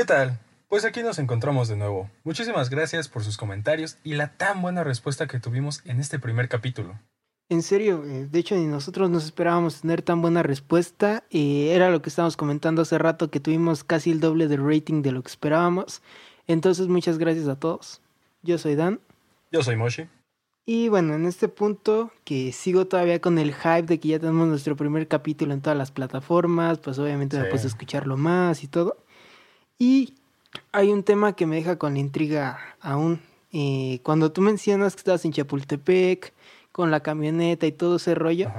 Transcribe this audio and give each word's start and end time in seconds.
¿Qué 0.00 0.06
tal? 0.06 0.38
Pues 0.70 0.86
aquí 0.86 1.02
nos 1.02 1.18
encontramos 1.18 1.68
de 1.68 1.76
nuevo. 1.76 2.08
Muchísimas 2.24 2.70
gracias 2.70 3.06
por 3.06 3.22
sus 3.22 3.36
comentarios 3.36 3.98
y 4.02 4.14
la 4.14 4.34
tan 4.38 4.62
buena 4.62 4.82
respuesta 4.82 5.26
que 5.26 5.40
tuvimos 5.40 5.82
en 5.84 6.00
este 6.00 6.18
primer 6.18 6.48
capítulo. 6.48 6.98
En 7.50 7.60
serio, 7.60 8.02
eh, 8.06 8.26
de 8.26 8.38
hecho 8.38 8.54
ni 8.54 8.64
nosotros 8.64 9.10
nos 9.10 9.26
esperábamos 9.26 9.82
tener 9.82 10.00
tan 10.00 10.22
buena 10.22 10.42
respuesta. 10.42 11.24
Eh, 11.28 11.72
era 11.74 11.90
lo 11.90 12.00
que 12.00 12.08
estábamos 12.08 12.38
comentando 12.38 12.80
hace 12.80 12.96
rato, 12.96 13.30
que 13.30 13.40
tuvimos 13.40 13.84
casi 13.84 14.10
el 14.10 14.20
doble 14.20 14.48
de 14.48 14.56
rating 14.56 15.02
de 15.02 15.12
lo 15.12 15.22
que 15.22 15.28
esperábamos. 15.28 16.00
Entonces 16.46 16.88
muchas 16.88 17.18
gracias 17.18 17.46
a 17.48 17.56
todos. 17.56 18.00
Yo 18.40 18.56
soy 18.56 18.76
Dan. 18.76 19.00
Yo 19.52 19.62
soy 19.62 19.76
Moshi. 19.76 20.08
Y 20.64 20.88
bueno, 20.88 21.12
en 21.12 21.26
este 21.26 21.48
punto 21.48 22.10
que 22.24 22.52
sigo 22.52 22.86
todavía 22.86 23.20
con 23.20 23.38
el 23.38 23.52
hype 23.52 23.82
de 23.82 24.00
que 24.00 24.08
ya 24.08 24.18
tenemos 24.18 24.48
nuestro 24.48 24.76
primer 24.76 25.08
capítulo 25.08 25.52
en 25.52 25.60
todas 25.60 25.76
las 25.76 25.90
plataformas, 25.90 26.78
pues 26.78 26.98
obviamente 26.98 27.38
me 27.38 27.44
puse 27.50 27.64
a 27.64 27.68
escucharlo 27.68 28.16
más 28.16 28.64
y 28.64 28.66
todo. 28.66 28.96
Y 29.80 30.12
hay 30.72 30.90
un 30.90 31.02
tema 31.02 31.34
que 31.34 31.46
me 31.46 31.56
deja 31.56 31.76
con 31.76 31.94
la 31.94 32.00
intriga 32.00 32.58
aún. 32.82 33.18
Eh, 33.50 34.00
cuando 34.02 34.30
tú 34.30 34.42
mencionas 34.42 34.94
que 34.94 35.00
estabas 35.00 35.24
en 35.24 35.32
Chapultepec, 35.32 36.34
con 36.70 36.90
la 36.90 37.00
camioneta 37.00 37.66
y 37.66 37.72
todo 37.72 37.96
ese 37.96 38.14
rollo, 38.14 38.52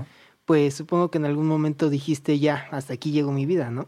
pues 0.45 0.73
supongo 0.73 1.12
que 1.12 1.20
en 1.20 1.26
algún 1.26 1.48
momento 1.48 1.91
dijiste 1.91 2.39
ya, 2.39 2.67
hasta 2.71 2.93
aquí 2.93 3.12
llegó 3.12 3.31
mi 3.31 3.45
vida, 3.45 3.70
¿no? 3.70 3.88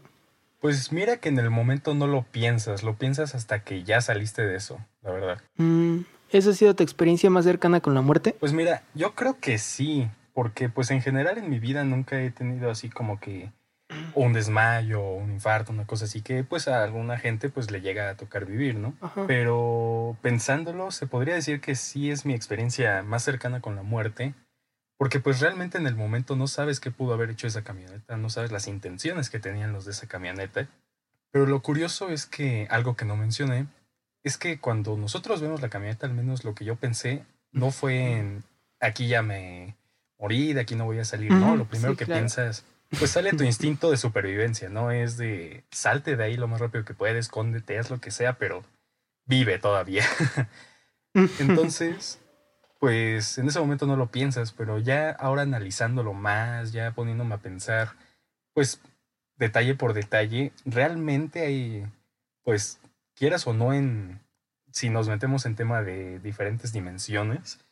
Pues 0.60 0.92
mira 0.92 1.18
que 1.18 1.28
en 1.28 1.38
el 1.40 1.50
momento 1.50 1.92
no 1.94 2.06
lo 2.06 2.22
piensas, 2.22 2.84
lo 2.84 2.94
piensas 2.94 3.34
hasta 3.34 3.64
que 3.64 3.82
ya 3.82 4.00
saliste 4.00 4.46
de 4.46 4.56
eso, 4.56 4.78
la 5.02 5.10
verdad. 5.10 5.42
Mm, 5.56 6.02
¿Eso 6.30 6.50
ha 6.50 6.54
sido 6.54 6.74
tu 6.74 6.84
experiencia 6.84 7.28
más 7.30 7.44
cercana 7.44 7.80
con 7.80 7.94
la 7.94 8.00
muerte? 8.00 8.36
Pues 8.38 8.52
mira, 8.52 8.84
yo 8.94 9.16
creo 9.16 9.40
que 9.40 9.58
sí, 9.58 10.08
porque 10.32 10.68
pues 10.68 10.92
en 10.92 11.02
general 11.02 11.36
en 11.36 11.50
mi 11.50 11.58
vida 11.58 11.82
nunca 11.82 12.22
he 12.22 12.30
tenido 12.30 12.70
así 12.70 12.88
como 12.88 13.18
que 13.18 13.50
un 14.14 14.32
desmayo, 14.32 15.02
un 15.02 15.30
infarto, 15.30 15.72
una 15.72 15.86
cosa 15.86 16.06
así 16.06 16.22
que 16.22 16.44
pues 16.44 16.68
a 16.68 16.82
alguna 16.82 17.18
gente 17.18 17.48
pues 17.48 17.70
le 17.70 17.80
llega 17.80 18.10
a 18.10 18.16
tocar 18.16 18.46
vivir, 18.46 18.76
¿no? 18.76 18.94
Pero 19.26 20.16
pensándolo, 20.22 20.90
se 20.90 21.06
podría 21.06 21.34
decir 21.34 21.60
que 21.60 21.74
sí 21.74 22.10
es 22.10 22.24
mi 22.24 22.34
experiencia 22.34 23.02
más 23.02 23.22
cercana 23.22 23.60
con 23.60 23.76
la 23.76 23.82
muerte, 23.82 24.34
porque 24.96 25.20
pues 25.20 25.40
realmente 25.40 25.78
en 25.78 25.86
el 25.86 25.96
momento 25.96 26.36
no 26.36 26.46
sabes 26.46 26.80
qué 26.80 26.90
pudo 26.90 27.14
haber 27.14 27.30
hecho 27.30 27.46
esa 27.46 27.62
camioneta, 27.62 28.16
no 28.16 28.30
sabes 28.30 28.52
las 28.52 28.68
intenciones 28.68 29.30
que 29.30 29.40
tenían 29.40 29.72
los 29.72 29.84
de 29.84 29.92
esa 29.92 30.06
camioneta. 30.06 30.68
Pero 31.30 31.46
lo 31.46 31.60
curioso 31.62 32.10
es 32.10 32.26
que 32.26 32.68
algo 32.70 32.96
que 32.96 33.04
no 33.04 33.16
mencioné 33.16 33.66
es 34.22 34.38
que 34.38 34.58
cuando 34.58 34.96
nosotros 34.96 35.40
vemos 35.40 35.60
la 35.60 35.68
camioneta, 35.68 36.06
al 36.06 36.14
menos 36.14 36.44
lo 36.44 36.54
que 36.54 36.64
yo 36.64 36.76
pensé, 36.76 37.24
no 37.52 37.70
fue 37.70 38.18
en 38.18 38.44
aquí 38.80 39.08
ya 39.08 39.22
me 39.22 39.76
morí, 40.18 40.52
de 40.52 40.60
aquí 40.60 40.74
no 40.74 40.84
voy 40.84 40.98
a 40.98 41.04
salir, 41.04 41.32
no, 41.32 41.56
lo 41.56 41.64
primero 41.64 41.96
que 41.96 42.06
piensas, 42.06 42.64
pues 42.98 43.12
sale 43.12 43.32
tu 43.32 43.44
instinto 43.44 43.90
de 43.90 43.96
supervivencia, 43.96 44.68
¿no? 44.68 44.90
Es 44.90 45.16
de 45.16 45.64
salte 45.70 46.16
de 46.16 46.24
ahí 46.24 46.36
lo 46.36 46.48
más 46.48 46.60
rápido 46.60 46.84
que 46.84 46.94
puedes, 46.94 47.26
escóndete, 47.26 47.78
haz 47.78 47.90
lo 47.90 48.00
que 48.00 48.10
sea, 48.10 48.38
pero 48.38 48.62
vive 49.26 49.58
todavía. 49.58 50.04
Entonces, 51.14 52.20
pues 52.78 53.38
en 53.38 53.48
ese 53.48 53.60
momento 53.60 53.86
no 53.86 53.96
lo 53.96 54.10
piensas, 54.10 54.52
pero 54.52 54.78
ya 54.78 55.10
ahora 55.10 55.42
analizándolo 55.42 56.12
más, 56.12 56.72
ya 56.72 56.92
poniéndome 56.92 57.34
a 57.34 57.38
pensar, 57.38 57.92
pues 58.52 58.80
detalle 59.36 59.74
por 59.74 59.94
detalle, 59.94 60.52
realmente 60.64 61.46
hay, 61.46 61.86
pues 62.42 62.80
quieras 63.14 63.46
o 63.46 63.52
no 63.52 63.72
en, 63.72 64.20
si 64.70 64.90
nos 64.90 65.08
metemos 65.08 65.46
en 65.46 65.56
tema 65.56 65.82
de 65.82 66.18
diferentes 66.18 66.72
dimensiones, 66.72 67.63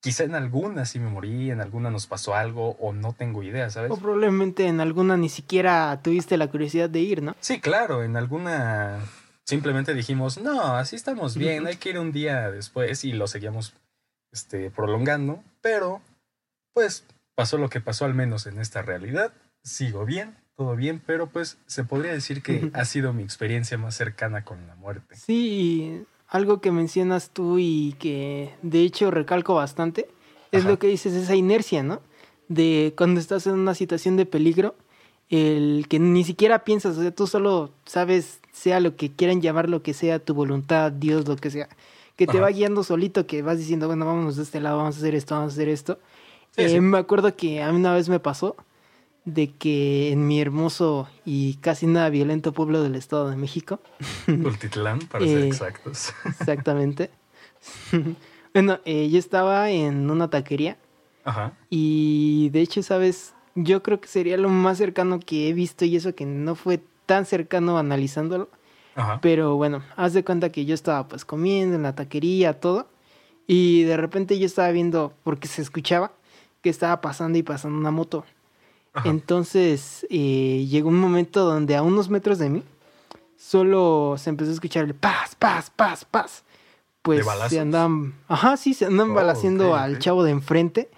quizá 0.00 0.24
en 0.24 0.34
alguna 0.34 0.84
sí 0.86 0.98
me 0.98 1.08
morí, 1.08 1.50
en 1.50 1.60
alguna 1.60 1.90
nos 1.90 2.06
pasó 2.06 2.34
algo 2.34 2.70
o 2.80 2.92
no 2.92 3.12
tengo 3.12 3.42
idea, 3.42 3.70
¿sabes? 3.70 3.90
O 3.90 3.96
probablemente 3.96 4.66
en 4.66 4.80
alguna 4.80 5.16
ni 5.16 5.28
siquiera 5.28 6.00
tuviste 6.02 6.36
la 6.36 6.48
curiosidad 6.48 6.90
de 6.90 7.00
ir, 7.00 7.22
¿no? 7.22 7.36
Sí, 7.40 7.60
claro, 7.60 8.02
en 8.02 8.16
alguna 8.16 9.00
simplemente 9.44 9.94
dijimos, 9.94 10.40
no, 10.40 10.76
así 10.76 10.96
estamos 10.96 11.36
bien, 11.36 11.66
hay 11.66 11.76
que 11.76 11.90
ir 11.90 11.98
un 11.98 12.12
día 12.12 12.50
después 12.50 13.04
y 13.04 13.12
lo 13.12 13.26
seguíamos 13.26 13.74
este, 14.32 14.70
prolongando, 14.70 15.42
pero 15.60 16.00
pues 16.72 17.04
pasó 17.34 17.58
lo 17.58 17.68
que 17.68 17.80
pasó 17.80 18.04
al 18.04 18.14
menos 18.14 18.46
en 18.46 18.60
esta 18.60 18.82
realidad, 18.82 19.32
sigo 19.62 20.04
bien, 20.04 20.36
todo 20.54 20.76
bien, 20.76 21.02
pero 21.04 21.26
pues 21.26 21.58
se 21.66 21.84
podría 21.84 22.12
decir 22.12 22.42
que 22.42 22.70
ha 22.74 22.84
sido 22.84 23.12
mi 23.12 23.22
experiencia 23.22 23.76
más 23.76 23.96
cercana 23.96 24.44
con 24.44 24.66
la 24.66 24.76
muerte. 24.76 25.16
Sí, 25.16 26.04
algo 26.30 26.60
que 26.60 26.70
mencionas 26.70 27.30
tú 27.30 27.58
y 27.58 27.94
que 27.98 28.54
de 28.62 28.82
hecho 28.82 29.10
recalco 29.10 29.54
bastante 29.54 30.08
es 30.52 30.64
lo 30.64 30.78
que 30.78 30.88
dices, 30.88 31.12
esa 31.14 31.36
inercia, 31.36 31.82
¿no? 31.82 32.00
De 32.48 32.92
cuando 32.96 33.20
estás 33.20 33.46
en 33.46 33.54
una 33.54 33.74
situación 33.74 34.16
de 34.16 34.26
peligro, 34.26 34.74
el 35.28 35.86
que 35.88 36.00
ni 36.00 36.24
siquiera 36.24 36.64
piensas, 36.64 36.98
o 36.98 37.02
sea, 37.02 37.12
tú 37.12 37.28
solo 37.28 37.70
sabes, 37.84 38.40
sea 38.52 38.80
lo 38.80 38.96
que 38.96 39.12
quieran 39.12 39.40
llamar, 39.40 39.68
lo 39.68 39.82
que 39.82 39.94
sea, 39.94 40.18
tu 40.18 40.34
voluntad, 40.34 40.90
Dios, 40.90 41.28
lo 41.28 41.36
que 41.36 41.50
sea, 41.50 41.68
que 42.16 42.26
te 42.26 42.40
va 42.40 42.50
guiando 42.50 42.82
solito, 42.82 43.26
que 43.26 43.42
vas 43.42 43.58
diciendo, 43.58 43.86
bueno, 43.86 44.06
vámonos 44.06 44.36
de 44.36 44.42
este 44.42 44.60
lado, 44.60 44.78
vamos 44.78 44.96
a 44.96 44.98
hacer 44.98 45.14
esto, 45.14 45.36
vamos 45.36 45.52
a 45.52 45.54
hacer 45.54 45.68
esto. 45.68 45.98
Eh, 46.56 46.80
me 46.80 46.98
acuerdo 46.98 47.36
que 47.36 47.62
a 47.62 47.70
mí 47.70 47.78
una 47.78 47.94
vez 47.94 48.08
me 48.08 48.18
pasó, 48.18 48.56
de 49.34 49.52
que 49.52 50.12
en 50.12 50.26
mi 50.26 50.40
hermoso 50.40 51.08
y 51.24 51.54
casi 51.56 51.86
nada 51.86 52.10
violento 52.10 52.52
pueblo 52.52 52.82
del 52.82 52.94
Estado 52.94 53.30
de 53.30 53.36
México. 53.36 53.80
Multitlán, 54.26 55.00
para 55.00 55.24
ser 55.24 55.38
eh, 55.38 55.46
exactos. 55.46 56.12
Exactamente. 56.24 57.10
bueno, 58.54 58.80
eh, 58.84 59.08
yo 59.10 59.18
estaba 59.18 59.70
en 59.70 60.10
una 60.10 60.30
taquería. 60.30 60.76
Ajá. 61.24 61.52
Y 61.68 62.50
de 62.50 62.60
hecho, 62.60 62.82
¿sabes? 62.82 63.34
Yo 63.54 63.82
creo 63.82 64.00
que 64.00 64.08
sería 64.08 64.36
lo 64.36 64.48
más 64.48 64.78
cercano 64.78 65.20
que 65.20 65.48
he 65.48 65.52
visto 65.52 65.84
y 65.84 65.96
eso 65.96 66.14
que 66.14 66.24
no 66.24 66.54
fue 66.54 66.80
tan 67.06 67.26
cercano 67.26 67.78
analizándolo. 67.78 68.48
Ajá. 68.94 69.20
Pero 69.20 69.56
bueno, 69.56 69.82
haz 69.96 70.12
de 70.12 70.24
cuenta 70.24 70.50
que 70.50 70.64
yo 70.64 70.74
estaba 70.74 71.06
pues 71.08 71.24
comiendo 71.24 71.76
en 71.76 71.82
la 71.82 71.94
taquería, 71.94 72.58
todo. 72.60 72.88
Y 73.46 73.82
de 73.82 73.96
repente 73.96 74.38
yo 74.38 74.46
estaba 74.46 74.70
viendo, 74.70 75.12
porque 75.24 75.48
se 75.48 75.60
escuchaba, 75.60 76.12
que 76.62 76.70
estaba 76.70 77.00
pasando 77.00 77.36
y 77.36 77.42
pasando 77.42 77.78
una 77.78 77.90
moto. 77.90 78.24
Entonces 79.04 80.06
eh, 80.10 80.66
llegó 80.68 80.88
un 80.88 80.98
momento 80.98 81.44
donde 81.44 81.76
a 81.76 81.82
unos 81.82 82.10
metros 82.10 82.38
de 82.38 82.50
mí 82.50 82.64
solo 83.36 84.16
se 84.18 84.30
empezó 84.30 84.50
a 84.50 84.54
escuchar 84.54 84.84
el 84.84 84.94
paz, 84.94 85.34
paz, 85.36 85.70
paz, 85.70 86.04
paz. 86.04 86.44
Pues 87.02 87.26
se 87.48 87.60
andan, 87.60 88.14
ajá, 88.28 88.56
sí, 88.56 88.74
se 88.74 88.86
andan 88.86 89.10
oh, 89.10 89.74
al 89.74 89.98
chavo 89.98 90.22
de 90.22 90.32
enfrente. 90.32 90.90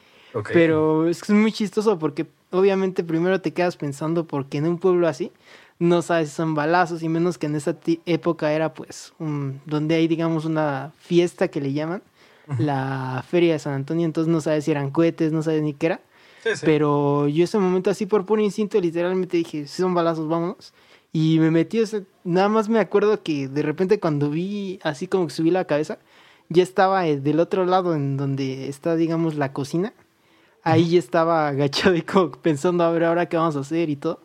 Pero 0.52 1.08
es 1.08 1.22
que 1.22 1.32
es 1.32 1.38
muy 1.38 1.52
chistoso 1.52 1.98
porque 1.98 2.26
obviamente 2.50 3.04
primero 3.04 3.40
te 3.40 3.52
quedas 3.52 3.76
pensando 3.76 4.26
porque 4.26 4.58
en 4.58 4.66
un 4.66 4.78
pueblo 4.78 5.06
así 5.06 5.30
no 5.78 6.00
sabes 6.00 6.30
si 6.30 6.36
son 6.36 6.54
balazos 6.54 7.02
y 7.02 7.08
menos 7.08 7.38
que 7.38 7.46
en 7.46 7.56
esa 7.56 7.76
época 8.06 8.52
era 8.52 8.72
pues 8.72 9.12
un, 9.18 9.60
donde 9.66 9.96
hay 9.96 10.08
digamos 10.08 10.44
una 10.44 10.92
fiesta 10.98 11.48
que 11.48 11.60
le 11.60 11.72
llaman 11.72 12.02
la 12.58 13.24
feria 13.28 13.52
de 13.52 13.58
San 13.58 13.74
Antonio, 13.74 14.04
entonces 14.04 14.32
no 14.32 14.40
sabes 14.40 14.64
si 14.64 14.70
eran 14.70 14.90
cohetes, 14.90 15.32
no 15.32 15.42
sabes 15.42 15.62
ni 15.62 15.74
qué 15.74 15.86
era. 15.86 16.00
Pero 16.64 17.28
yo 17.28 17.44
ese 17.44 17.58
momento 17.58 17.90
así 17.90 18.06
por 18.06 18.24
puro 18.26 18.42
instinto 18.42 18.80
literalmente 18.80 19.36
dije, 19.36 19.66
si 19.66 19.82
son 19.82 19.94
balazos, 19.94 20.28
vámonos. 20.28 20.72
Y 21.12 21.38
me 21.40 21.50
metí, 21.50 21.82
nada 22.24 22.48
más 22.48 22.68
me 22.68 22.78
acuerdo 22.78 23.22
que 23.22 23.48
de 23.48 23.62
repente 23.62 24.00
cuando 24.00 24.30
vi 24.30 24.80
así 24.82 25.06
como 25.06 25.26
que 25.26 25.32
subí 25.32 25.50
la 25.50 25.66
cabeza, 25.66 25.98
ya 26.48 26.62
estaba 26.62 27.06
eh, 27.06 27.18
del 27.18 27.40
otro 27.40 27.66
lado 27.66 27.94
en 27.94 28.16
donde 28.16 28.68
está, 28.68 28.96
digamos, 28.96 29.34
la 29.34 29.52
cocina. 29.52 29.92
Ahí 30.64 30.90
ya 30.90 30.98
estaba 30.98 31.48
agachado 31.48 31.96
y 31.96 32.02
como 32.02 32.30
pensando 32.30 32.84
a 32.84 32.90
ver 32.90 33.04
ahora 33.04 33.26
qué 33.26 33.36
vamos 33.36 33.56
a 33.56 33.60
hacer 33.60 33.90
y 33.90 33.96
todo. 33.96 34.20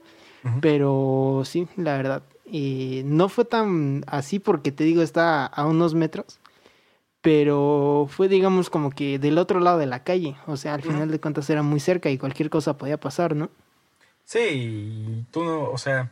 Pero 0.61 1.41
sí, 1.43 1.67
la 1.75 1.97
verdad, 1.97 2.23
eh, 2.45 3.01
no 3.05 3.27
fue 3.27 3.43
tan 3.43 4.05
así 4.07 4.39
porque 4.39 4.71
te 4.71 4.85
digo, 4.85 5.01
está 5.01 5.45
a 5.45 5.65
unos 5.65 5.93
metros 5.93 6.39
pero 7.27 8.07
fue 8.09 8.29
digamos 8.29 8.69
como 8.69 8.89
que 8.89 9.19
del 9.19 9.37
otro 9.37 9.59
lado 9.59 9.79
de 9.79 9.85
la 9.85 10.05
calle, 10.05 10.37
o 10.45 10.55
sea, 10.55 10.75
al 10.75 10.81
final 10.81 11.11
de 11.11 11.19
cuentas 11.19 11.49
era 11.49 11.61
muy 11.61 11.81
cerca 11.81 12.09
y 12.09 12.17
cualquier 12.17 12.49
cosa 12.49 12.77
podía 12.77 12.97
pasar, 13.01 13.35
¿no? 13.35 13.49
Sí, 14.23 15.25
tú 15.29 15.43
no, 15.43 15.69
o 15.69 15.77
sea, 15.77 16.09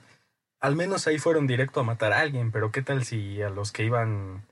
al 0.59 0.75
menos 0.75 1.07
ahí 1.07 1.17
fueron 1.17 1.47
directo 1.47 1.79
a 1.79 1.83
matar 1.83 2.12
a 2.12 2.19
alguien, 2.19 2.51
pero 2.51 2.69
¿qué 2.73 2.81
tal 2.81 3.06
si 3.06 3.41
a 3.41 3.50
los 3.50 3.71
que 3.71 3.85
iban 3.85 4.45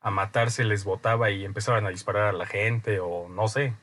a 0.00 0.10
matarse 0.10 0.64
les 0.64 0.84
botaba 0.84 1.30
y 1.30 1.44
empezaban 1.44 1.84
a 1.84 1.90
disparar 1.90 2.28
a 2.28 2.32
la 2.32 2.46
gente 2.46 2.98
o 2.98 3.28
no 3.28 3.46
sé, 3.46 3.74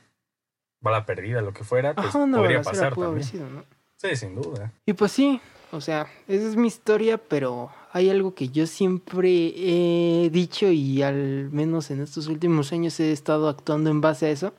bala 0.80 1.06
perdida, 1.06 1.40
lo 1.40 1.52
que 1.52 1.62
fuera, 1.62 1.94
pues 1.94 2.08
podría 2.08 2.62
pasar 2.62 2.96
también. 2.96 3.64
Sí, 3.94 4.16
sin 4.16 4.34
duda. 4.34 4.72
Y 4.84 4.94
pues 4.94 5.12
sí, 5.12 5.40
o 5.70 5.80
sea, 5.80 6.08
esa 6.26 6.48
es 6.48 6.56
mi 6.56 6.66
historia, 6.66 7.16
pero 7.16 7.70
hay 7.94 8.10
algo 8.10 8.34
que 8.34 8.48
yo 8.48 8.66
siempre 8.66 9.52
he 9.54 10.28
dicho 10.28 10.68
y 10.68 11.00
al 11.02 11.48
menos 11.52 11.92
en 11.92 12.00
estos 12.00 12.26
últimos 12.26 12.72
años 12.72 12.98
he 12.98 13.12
estado 13.12 13.48
actuando 13.48 13.88
en 13.88 14.00
base 14.00 14.26
a 14.26 14.30
eso, 14.30 14.52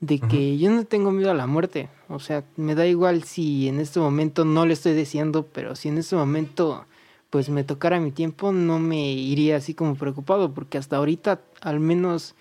de 0.00 0.18
que 0.18 0.56
yo 0.56 0.70
no 0.70 0.86
tengo 0.86 1.10
miedo 1.10 1.30
a 1.30 1.34
la 1.34 1.46
muerte. 1.46 1.90
O 2.08 2.20
sea, 2.20 2.42
me 2.56 2.74
da 2.74 2.86
igual 2.86 3.24
si 3.24 3.68
en 3.68 3.80
este 3.80 4.00
momento 4.00 4.46
no 4.46 4.64
le 4.64 4.72
estoy 4.72 4.94
deseando, 4.94 5.44
pero 5.44 5.76
si 5.76 5.88
en 5.88 5.98
este 5.98 6.16
momento 6.16 6.86
pues 7.28 7.50
me 7.50 7.64
tocara 7.64 8.00
mi 8.00 8.12
tiempo, 8.12 8.50
no 8.50 8.78
me 8.78 9.12
iría 9.12 9.56
así 9.56 9.74
como 9.74 9.94
preocupado, 9.94 10.54
porque 10.54 10.78
hasta 10.78 10.96
ahorita 10.96 11.42
al 11.60 11.80
menos 11.80 12.34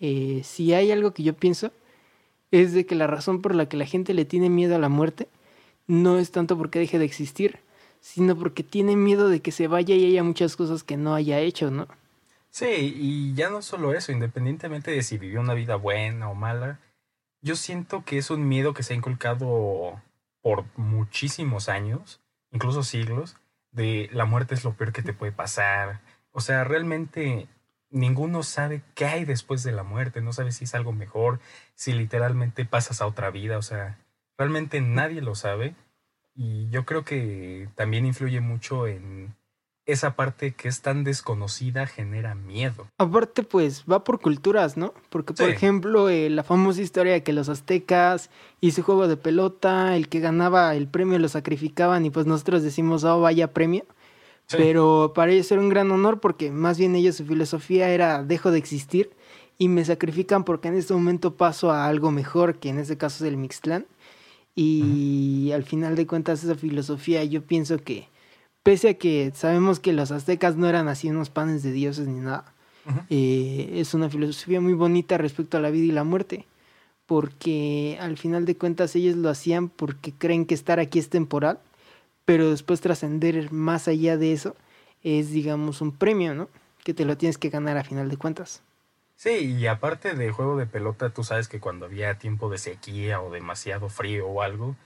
eh, 0.00 0.42
si 0.44 0.74
hay 0.74 0.90
algo 0.90 1.14
que 1.14 1.22
yo 1.22 1.32
pienso, 1.32 1.72
es 2.50 2.74
de 2.74 2.84
que 2.84 2.96
la 2.96 3.06
razón 3.06 3.40
por 3.40 3.54
la 3.54 3.66
que 3.66 3.78
la 3.78 3.86
gente 3.86 4.12
le 4.12 4.26
tiene 4.26 4.50
miedo 4.50 4.76
a 4.76 4.78
la 4.78 4.90
muerte 4.90 5.26
no 5.86 6.18
es 6.18 6.32
tanto 6.32 6.58
porque 6.58 6.80
deje 6.80 6.98
de 6.98 7.06
existir, 7.06 7.60
sino 8.00 8.36
porque 8.36 8.62
tiene 8.62 8.96
miedo 8.96 9.28
de 9.28 9.40
que 9.40 9.52
se 9.52 9.68
vaya 9.68 9.94
y 9.94 10.06
haya 10.06 10.22
muchas 10.22 10.56
cosas 10.56 10.82
que 10.82 10.96
no 10.96 11.14
haya 11.14 11.40
hecho, 11.40 11.70
¿no? 11.70 11.88
Sí, 12.50 12.94
y 12.96 13.34
ya 13.34 13.50
no 13.50 13.60
solo 13.60 13.92
eso, 13.92 14.12
independientemente 14.12 14.90
de 14.90 15.02
si 15.02 15.18
vivió 15.18 15.40
una 15.40 15.54
vida 15.54 15.76
buena 15.76 16.30
o 16.30 16.34
mala, 16.34 16.80
yo 17.42 17.54
siento 17.54 18.04
que 18.04 18.18
es 18.18 18.30
un 18.30 18.48
miedo 18.48 18.74
que 18.74 18.82
se 18.82 18.94
ha 18.94 18.96
inculcado 18.96 20.00
por 20.40 20.64
muchísimos 20.76 21.68
años, 21.68 22.20
incluso 22.50 22.82
siglos, 22.82 23.36
de 23.72 24.08
la 24.12 24.24
muerte 24.24 24.54
es 24.54 24.64
lo 24.64 24.72
peor 24.72 24.92
que 24.92 25.02
te 25.02 25.12
puede 25.12 25.32
pasar. 25.32 26.00
O 26.32 26.40
sea, 26.40 26.64
realmente 26.64 27.46
ninguno 27.90 28.42
sabe 28.42 28.82
qué 28.94 29.06
hay 29.06 29.24
después 29.24 29.62
de 29.62 29.72
la 29.72 29.82
muerte, 29.82 30.20
no 30.20 30.32
sabe 30.32 30.52
si 30.52 30.64
es 30.64 30.74
algo 30.74 30.92
mejor, 30.92 31.40
si 31.74 31.92
literalmente 31.92 32.64
pasas 32.64 33.00
a 33.00 33.06
otra 33.06 33.30
vida, 33.30 33.58
o 33.58 33.62
sea, 33.62 33.98
realmente 34.38 34.80
nadie 34.80 35.20
lo 35.20 35.34
sabe 35.34 35.74
y 36.36 36.68
yo 36.70 36.84
creo 36.84 37.04
que 37.04 37.68
también 37.74 38.06
influye 38.06 38.40
mucho 38.40 38.86
en 38.86 39.34
esa 39.86 40.16
parte 40.16 40.52
que 40.52 40.68
es 40.68 40.82
tan 40.82 41.04
desconocida 41.04 41.86
genera 41.86 42.34
miedo. 42.34 42.88
Aparte, 42.98 43.44
pues 43.44 43.84
va 43.90 44.02
por 44.02 44.20
culturas, 44.20 44.76
¿no? 44.76 44.92
Porque, 45.10 45.32
por 45.32 45.48
ejemplo, 45.48 46.08
eh, 46.08 46.28
la 46.28 46.42
famosa 46.42 46.82
historia 46.82 47.12
de 47.12 47.22
que 47.22 47.32
los 47.32 47.48
aztecas 47.48 48.30
y 48.60 48.72
su 48.72 48.82
juego 48.82 49.06
de 49.06 49.16
pelota, 49.16 49.96
el 49.96 50.08
que 50.08 50.18
ganaba 50.18 50.74
el 50.74 50.88
premio 50.88 51.18
lo 51.20 51.28
sacrificaban 51.28 52.04
y 52.04 52.10
pues 52.10 52.26
nosotros 52.26 52.64
decimos, 52.64 53.04
oh, 53.04 53.20
vaya 53.20 53.52
premio. 53.52 53.84
Pero 54.48 55.12
para 55.14 55.32
ellos 55.32 55.50
era 55.50 55.60
un 55.60 55.68
gran 55.68 55.90
honor 55.90 56.20
porque 56.20 56.52
más 56.52 56.78
bien 56.78 56.94
ellos 56.94 57.16
su 57.16 57.24
filosofía 57.24 57.88
era 57.88 58.22
dejo 58.22 58.52
de 58.52 58.58
existir 58.58 59.10
y 59.58 59.68
me 59.68 59.84
sacrifican 59.84 60.44
porque 60.44 60.68
en 60.68 60.74
este 60.74 60.94
momento 60.94 61.34
paso 61.34 61.72
a 61.72 61.86
algo 61.86 62.12
mejor, 62.12 62.58
que 62.58 62.68
en 62.68 62.78
este 62.78 62.96
caso 62.96 63.24
es 63.24 63.30
el 63.30 63.36
Mixtlán. 63.38 63.86
Y 64.56 65.52
al 65.52 65.64
final 65.64 65.94
de 65.94 66.06
cuentas 66.06 66.42
esa 66.42 66.54
filosofía 66.54 67.22
yo 67.24 67.42
pienso 67.42 67.78
que 67.78 68.08
pese 68.62 68.88
a 68.88 68.94
que 68.94 69.30
sabemos 69.34 69.78
que 69.78 69.92
los 69.92 70.10
aztecas 70.10 70.56
no 70.56 70.66
eran 70.66 70.88
así 70.88 71.08
unos 71.08 71.30
panes 71.30 71.62
de 71.62 71.70
dioses 71.70 72.08
ni 72.08 72.18
nada, 72.18 72.52
eh, 73.10 73.74
es 73.74 73.94
una 73.94 74.08
filosofía 74.08 74.60
muy 74.60 74.72
bonita 74.72 75.18
respecto 75.18 75.56
a 75.56 75.60
la 75.60 75.70
vida 75.70 75.84
y 75.84 75.92
la 75.92 76.02
muerte, 76.02 76.46
porque 77.04 77.96
al 78.00 78.16
final 78.16 78.44
de 78.44 78.56
cuentas 78.56 78.96
ellos 78.96 79.14
lo 79.16 79.28
hacían 79.28 79.68
porque 79.68 80.12
creen 80.12 80.46
que 80.46 80.54
estar 80.54 80.80
aquí 80.80 80.98
es 80.98 81.10
temporal, 81.10 81.60
pero 82.24 82.50
después 82.50 82.80
trascender 82.80 83.52
más 83.52 83.88
allá 83.88 84.16
de 84.16 84.32
eso 84.32 84.56
es, 85.04 85.30
digamos, 85.30 85.80
un 85.80 85.92
premio, 85.92 86.34
¿no? 86.34 86.48
Que 86.82 86.94
te 86.94 87.04
lo 87.04 87.16
tienes 87.16 87.38
que 87.38 87.50
ganar 87.50 87.76
a 87.76 87.84
final 87.84 88.08
de 88.08 88.16
cuentas. 88.16 88.62
Sí, 89.16 89.56
y 89.58 89.66
aparte 89.66 90.14
de 90.14 90.30
juego 90.30 90.56
de 90.56 90.66
pelota, 90.66 91.10
tú 91.10 91.24
sabes 91.24 91.48
que 91.48 91.58
cuando 91.58 91.86
había 91.86 92.18
tiempo 92.18 92.50
de 92.50 92.58
sequía 92.58 93.20
o 93.22 93.30
demasiado 93.30 93.88
frío 93.88 94.28
o 94.28 94.42
algo, 94.42 94.76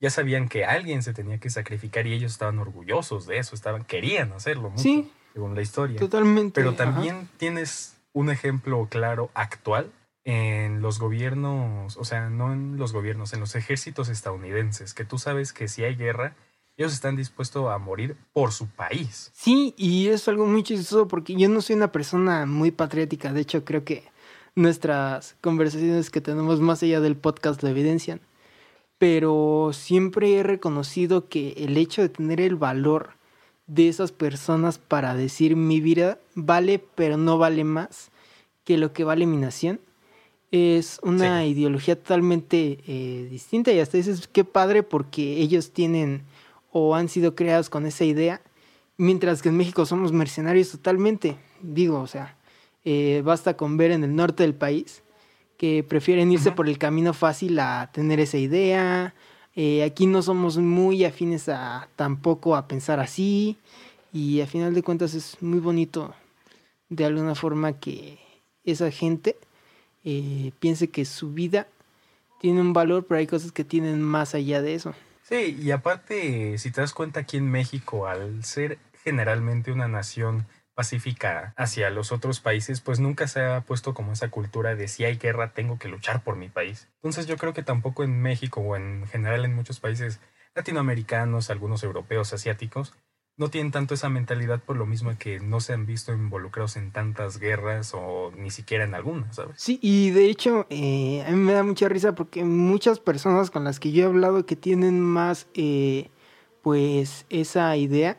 ya 0.00 0.10
sabían 0.10 0.48
que 0.48 0.64
alguien 0.64 1.02
se 1.02 1.12
tenía 1.12 1.38
que 1.38 1.50
sacrificar 1.50 2.06
y 2.06 2.14
ellos 2.14 2.32
estaban 2.32 2.58
orgullosos 2.60 3.26
de 3.26 3.38
eso, 3.38 3.54
estaban 3.54 3.84
querían 3.84 4.32
hacerlo 4.32 4.70
mucho, 4.70 4.82
sí, 4.82 5.12
según 5.34 5.56
la 5.56 5.62
historia. 5.62 5.98
Totalmente. 5.98 6.54
Pero 6.54 6.74
también 6.74 7.28
tienes 7.36 7.96
un 8.12 8.30
ejemplo 8.30 8.86
claro 8.88 9.30
actual 9.34 9.92
en 10.24 10.80
los 10.82 11.00
gobiernos, 11.00 11.96
o 11.96 12.04
sea, 12.04 12.30
no 12.30 12.52
en 12.52 12.76
los 12.76 12.92
gobiernos, 12.92 13.32
en 13.32 13.40
los 13.40 13.56
ejércitos 13.56 14.08
estadounidenses, 14.08 14.94
que 14.94 15.04
tú 15.04 15.18
sabes 15.18 15.52
que 15.52 15.66
si 15.66 15.82
hay 15.82 15.96
guerra, 15.96 16.34
ellos 16.76 16.92
están 16.92 17.16
dispuestos 17.16 17.70
a 17.70 17.78
morir 17.78 18.16
por 18.32 18.52
su 18.52 18.66
país. 18.68 19.30
Sí, 19.34 19.74
y 19.76 20.08
es 20.08 20.26
algo 20.28 20.46
muy 20.46 20.62
chistoso 20.62 21.08
porque 21.08 21.34
yo 21.34 21.48
no 21.48 21.60
soy 21.60 21.76
una 21.76 21.92
persona 21.92 22.46
muy 22.46 22.70
patriótica, 22.70 23.32
de 23.32 23.40
hecho 23.42 23.64
creo 23.64 23.84
que 23.84 24.04
nuestras 24.54 25.36
conversaciones 25.40 26.10
que 26.10 26.20
tenemos 26.20 26.60
más 26.60 26.82
allá 26.82 27.00
del 27.00 27.16
podcast 27.16 27.62
lo 27.62 27.68
evidencian 27.68 28.20
pero 29.00 29.70
siempre 29.72 30.34
he 30.34 30.42
reconocido 30.42 31.26
que 31.30 31.54
el 31.56 31.78
hecho 31.78 32.02
de 32.02 32.10
tener 32.10 32.38
el 32.38 32.54
valor 32.54 33.14
de 33.66 33.88
esas 33.88 34.12
personas 34.12 34.76
para 34.76 35.14
decir 35.14 35.56
mi 35.56 35.80
vida 35.80 36.18
vale, 36.34 36.84
pero 36.96 37.16
no 37.16 37.38
vale 37.38 37.64
más 37.64 38.10
que 38.62 38.76
lo 38.76 38.92
que 38.92 39.04
vale 39.04 39.24
mi 39.24 39.38
nación, 39.38 39.80
es 40.50 41.00
una 41.02 41.46
ideología 41.46 41.96
totalmente 41.96 42.80
eh, 42.86 43.26
distinta 43.30 43.72
y 43.72 43.80
hasta 43.80 43.96
dices 43.96 44.28
qué 44.28 44.44
padre 44.44 44.82
porque 44.82 45.38
ellos 45.38 45.70
tienen 45.70 46.24
o 46.72 46.94
han 46.94 47.08
sido 47.08 47.34
creados 47.34 47.70
con 47.70 47.86
esa 47.86 48.04
idea, 48.04 48.42
mientras 48.96 49.42
que 49.42 49.48
en 49.48 49.56
México 49.56 49.86
somos 49.86 50.12
mercenarios 50.12 50.70
totalmente, 50.70 51.36
digo, 51.62 52.00
o 52.00 52.06
sea, 52.06 52.36
eh, 52.84 53.22
basta 53.24 53.56
con 53.56 53.76
ver 53.76 53.90
en 53.90 54.04
el 54.04 54.14
norte 54.14 54.42
del 54.42 54.54
país 54.54 55.02
que 55.60 55.84
prefieren 55.84 56.32
irse 56.32 56.52
por 56.52 56.68
el 56.68 56.78
camino 56.78 57.12
fácil 57.12 57.58
a 57.58 57.90
tener 57.92 58.18
esa 58.18 58.38
idea. 58.38 59.14
Eh, 59.54 59.82
aquí 59.82 60.06
no 60.06 60.22
somos 60.22 60.56
muy 60.56 61.04
afines 61.04 61.50
a 61.50 61.88
tampoco 61.96 62.56
a 62.56 62.66
pensar 62.66 62.98
así 62.98 63.58
y 64.10 64.40
a 64.40 64.46
final 64.46 64.72
de 64.72 64.82
cuentas 64.82 65.12
es 65.12 65.36
muy 65.42 65.58
bonito 65.58 66.14
de 66.88 67.04
alguna 67.04 67.34
forma 67.34 67.74
que 67.74 68.18
esa 68.64 68.90
gente 68.90 69.36
eh, 70.02 70.52
piense 70.60 70.88
que 70.88 71.04
su 71.04 71.32
vida 71.34 71.68
tiene 72.40 72.62
un 72.62 72.72
valor, 72.72 73.04
pero 73.06 73.18
hay 73.18 73.26
cosas 73.26 73.52
que 73.52 73.64
tienen 73.64 74.00
más 74.00 74.34
allá 74.34 74.62
de 74.62 74.74
eso. 74.74 74.94
Sí, 75.30 75.56
y 75.62 75.70
aparte, 75.70 76.58
si 76.58 76.72
te 76.72 76.80
das 76.80 76.92
cuenta 76.92 77.20
aquí 77.20 77.36
en 77.36 77.48
México, 77.48 78.08
al 78.08 78.42
ser 78.42 78.78
generalmente 79.04 79.70
una 79.70 79.86
nación 79.86 80.44
pacífica 80.74 81.54
hacia 81.56 81.88
los 81.90 82.10
otros 82.10 82.40
países, 82.40 82.80
pues 82.80 82.98
nunca 82.98 83.28
se 83.28 83.40
ha 83.44 83.60
puesto 83.60 83.94
como 83.94 84.12
esa 84.12 84.28
cultura 84.30 84.74
de 84.74 84.88
si 84.88 85.04
hay 85.04 85.18
guerra 85.18 85.52
tengo 85.52 85.78
que 85.78 85.86
luchar 85.86 86.24
por 86.24 86.34
mi 86.34 86.48
país. 86.48 86.88
Entonces 86.96 87.28
yo 87.28 87.36
creo 87.36 87.52
que 87.52 87.62
tampoco 87.62 88.02
en 88.02 88.20
México 88.20 88.60
o 88.60 88.74
en 88.74 89.06
general 89.06 89.44
en 89.44 89.54
muchos 89.54 89.78
países 89.78 90.18
latinoamericanos, 90.56 91.48
algunos 91.48 91.84
europeos, 91.84 92.32
asiáticos, 92.32 92.92
no 93.40 93.48
tienen 93.48 93.72
tanto 93.72 93.94
esa 93.94 94.10
mentalidad 94.10 94.62
por 94.62 94.76
lo 94.76 94.84
mismo 94.84 95.10
que 95.18 95.40
no 95.40 95.60
se 95.60 95.72
han 95.72 95.86
visto 95.86 96.12
involucrados 96.12 96.76
en 96.76 96.90
tantas 96.92 97.38
guerras 97.38 97.92
o 97.94 98.32
ni 98.36 98.50
siquiera 98.50 98.84
en 98.84 98.94
algunas, 98.94 99.36
¿sabes? 99.36 99.54
Sí, 99.56 99.78
y 99.80 100.10
de 100.10 100.26
hecho 100.26 100.66
eh, 100.68 101.24
a 101.26 101.30
mí 101.30 101.38
me 101.38 101.54
da 101.54 101.62
mucha 101.62 101.88
risa 101.88 102.14
porque 102.14 102.44
muchas 102.44 103.00
personas 103.00 103.50
con 103.50 103.64
las 103.64 103.80
que 103.80 103.92
yo 103.92 104.04
he 104.04 104.06
hablado 104.06 104.44
que 104.44 104.56
tienen 104.56 105.00
más 105.00 105.46
eh, 105.54 106.10
pues 106.60 107.24
esa 107.30 107.74
idea, 107.78 108.18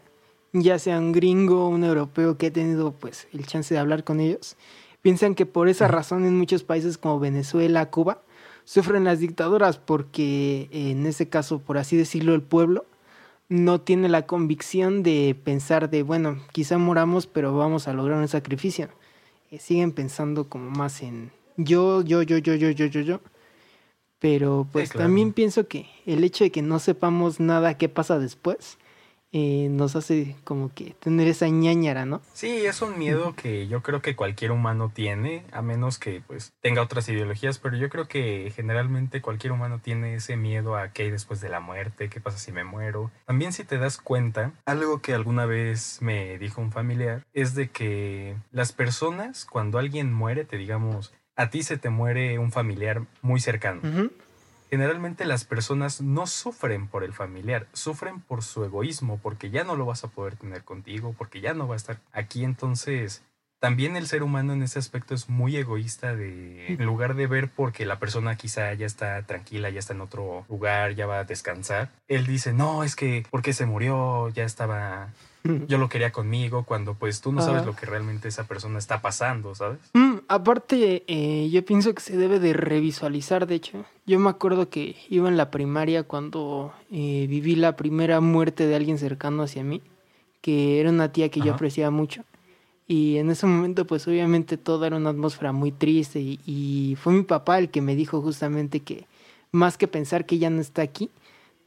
ya 0.53 0.79
sea 0.79 0.97
un 0.97 1.11
gringo 1.11 1.65
o 1.65 1.67
un 1.67 1.83
europeo 1.83 2.39
que 2.39 2.47
he 2.47 2.51
tenido 2.51 2.91
pues 2.93 3.27
el 3.31 3.45
chance 3.45 3.75
de 3.75 3.79
hablar 3.79 4.03
con 4.03 4.21
ellos, 4.21 4.57
piensan 5.03 5.35
que 5.35 5.45
por 5.45 5.69
esa 5.69 5.87
razón 5.87 6.25
en 6.25 6.35
muchos 6.35 6.63
países 6.63 6.97
como 6.97 7.19
Venezuela, 7.19 7.91
Cuba, 7.91 8.23
sufren 8.63 9.03
las 9.03 9.19
dictaduras 9.19 9.77
porque 9.77 10.67
en 10.71 11.05
ese 11.05 11.29
caso, 11.29 11.59
por 11.59 11.77
así 11.77 11.95
decirlo, 11.95 12.33
el 12.33 12.41
pueblo 12.41 12.87
no 13.51 13.81
tiene 13.81 14.07
la 14.07 14.25
convicción 14.25 15.03
de 15.03 15.35
pensar 15.43 15.89
de, 15.89 16.03
bueno, 16.03 16.37
quizá 16.53 16.77
moramos, 16.77 17.27
pero 17.27 17.53
vamos 17.57 17.89
a 17.89 17.93
lograr 17.93 18.17
un 18.17 18.29
sacrificio. 18.29 18.87
Eh, 19.51 19.59
siguen 19.59 19.91
pensando 19.91 20.47
como 20.47 20.69
más 20.69 21.01
en 21.03 21.31
yo, 21.57 22.01
yo, 22.01 22.21
yo, 22.21 22.37
yo, 22.37 22.55
yo, 22.55 22.69
yo, 22.69 22.85
yo, 22.85 23.01
yo. 23.01 23.19
Pero 24.19 24.65
pues 24.71 24.91
también 24.91 25.33
pienso 25.33 25.67
que 25.67 25.87
el 26.05 26.23
hecho 26.23 26.45
de 26.45 26.51
que 26.51 26.61
no 26.61 26.79
sepamos 26.79 27.41
nada 27.41 27.77
qué 27.77 27.89
pasa 27.89 28.19
después, 28.19 28.77
eh, 29.33 29.69
nos 29.69 29.95
hace 29.95 30.35
como 30.43 30.73
que 30.73 30.93
tener 30.99 31.27
esa 31.27 31.47
ñañara, 31.47 32.05
¿no? 32.05 32.21
Sí, 32.33 32.65
es 32.65 32.81
un 32.81 32.99
miedo 32.99 33.33
que 33.35 33.67
yo 33.67 33.81
creo 33.81 34.01
que 34.01 34.15
cualquier 34.15 34.51
humano 34.51 34.91
tiene, 34.93 35.45
a 35.51 35.61
menos 35.61 35.99
que 35.99 36.21
pues 36.25 36.53
tenga 36.61 36.81
otras 36.81 37.07
ideologías, 37.07 37.57
pero 37.57 37.77
yo 37.77 37.89
creo 37.89 38.07
que 38.07 38.51
generalmente 38.55 39.21
cualquier 39.21 39.53
humano 39.53 39.79
tiene 39.81 40.15
ese 40.15 40.35
miedo 40.35 40.75
a 40.75 40.89
qué 40.89 41.03
hay 41.03 41.11
después 41.11 41.39
de 41.39 41.49
la 41.49 41.61
muerte, 41.61 42.09
qué 42.09 42.19
pasa 42.19 42.37
si 42.37 42.51
me 42.51 42.63
muero. 42.63 43.11
También 43.25 43.53
si 43.53 43.63
te 43.63 43.77
das 43.77 43.97
cuenta, 43.97 44.51
algo 44.65 45.01
que 45.01 45.13
alguna 45.13 45.45
vez 45.45 45.99
me 46.01 46.37
dijo 46.37 46.61
un 46.61 46.71
familiar 46.71 47.25
es 47.33 47.55
de 47.55 47.69
que 47.69 48.35
las 48.51 48.73
personas 48.73 49.45
cuando 49.45 49.79
alguien 49.79 50.11
muere, 50.11 50.43
te 50.43 50.57
digamos, 50.57 51.13
a 51.37 51.49
ti 51.49 51.63
se 51.63 51.77
te 51.77 51.89
muere 51.89 52.37
un 52.37 52.51
familiar 52.51 53.03
muy 53.21 53.39
cercano 53.39 53.81
generalmente 54.71 55.25
las 55.25 55.43
personas 55.43 55.99
no 55.99 56.25
sufren 56.25 56.87
por 56.87 57.03
el 57.03 57.11
familiar, 57.11 57.67
sufren 57.73 58.21
por 58.21 58.41
su 58.41 58.63
egoísmo, 58.63 59.19
porque 59.21 59.49
ya 59.49 59.65
no 59.65 59.75
lo 59.75 59.85
vas 59.85 60.05
a 60.05 60.07
poder 60.07 60.37
tener 60.37 60.63
contigo, 60.63 61.13
porque 61.17 61.41
ya 61.41 61.53
no 61.53 61.67
va 61.67 61.75
a 61.75 61.77
estar 61.77 61.99
aquí. 62.13 62.45
Entonces, 62.45 63.21
también 63.59 63.97
el 63.97 64.07
ser 64.07 64.23
humano 64.23 64.53
en 64.53 64.63
ese 64.63 64.79
aspecto 64.79 65.13
es 65.13 65.29
muy 65.29 65.57
egoísta 65.57 66.15
de, 66.15 66.67
en 66.73 66.85
lugar 66.85 67.15
de 67.15 67.27
ver 67.27 67.49
porque 67.49 67.85
la 67.85 67.99
persona 67.99 68.37
quizá 68.37 68.73
ya 68.73 68.85
está 68.85 69.21
tranquila, 69.23 69.69
ya 69.69 69.79
está 69.79 69.93
en 69.93 70.01
otro 70.01 70.45
lugar, 70.49 70.95
ya 70.95 71.05
va 71.05 71.19
a 71.19 71.23
descansar, 71.25 71.89
él 72.07 72.25
dice, 72.25 72.53
no, 72.53 72.83
es 72.83 72.95
que 72.95 73.25
porque 73.29 73.53
se 73.53 73.65
murió, 73.65 74.29
ya 74.29 74.45
estaba 74.45 75.09
yo 75.43 75.77
lo 75.77 75.89
quería 75.89 76.11
conmigo, 76.11 76.63
cuando 76.63 76.93
pues 76.93 77.21
tú 77.21 77.31
no 77.31 77.41
sabes 77.41 77.65
lo 77.65 77.75
que 77.75 77.85
realmente 77.85 78.27
esa 78.27 78.43
persona 78.43 78.77
está 78.77 79.01
pasando, 79.01 79.55
¿sabes? 79.55 79.79
Mm, 79.93 80.17
aparte, 80.27 81.03
eh, 81.07 81.49
yo 81.49 81.65
pienso 81.65 81.93
que 81.95 82.01
se 82.01 82.15
debe 82.15 82.39
de 82.39 82.53
revisualizar, 82.53 83.47
de 83.47 83.55
hecho. 83.55 83.85
Yo 84.05 84.19
me 84.19 84.29
acuerdo 84.29 84.69
que 84.69 84.95
iba 85.09 85.29
en 85.29 85.37
la 85.37 85.49
primaria 85.49 86.03
cuando 86.03 86.73
eh, 86.91 87.25
viví 87.29 87.55
la 87.55 87.75
primera 87.75 88.21
muerte 88.21 88.67
de 88.67 88.75
alguien 88.75 88.97
cercano 88.97 89.43
hacia 89.43 89.63
mí, 89.63 89.81
que 90.41 90.79
era 90.79 90.89
una 90.89 91.11
tía 91.11 91.29
que 91.29 91.41
yo 91.41 91.53
apreciaba 91.53 91.91
mucho. 91.91 92.23
Y 92.87 93.17
en 93.17 93.29
ese 93.29 93.47
momento, 93.47 93.87
pues 93.87 94.07
obviamente 94.07 94.57
toda 94.57 94.87
era 94.87 94.97
una 94.97 95.11
atmósfera 95.11 95.53
muy 95.53 95.71
triste 95.71 96.19
y, 96.19 96.39
y 96.45 96.97
fue 97.01 97.13
mi 97.13 97.23
papá 97.23 97.57
el 97.57 97.69
que 97.69 97.81
me 97.81 97.95
dijo 97.95 98.21
justamente 98.21 98.81
que 98.81 99.05
más 99.51 99.77
que 99.77 99.87
pensar 99.87 100.25
que 100.25 100.35
ella 100.35 100.49
no 100.49 100.61
está 100.61 100.81
aquí, 100.81 101.09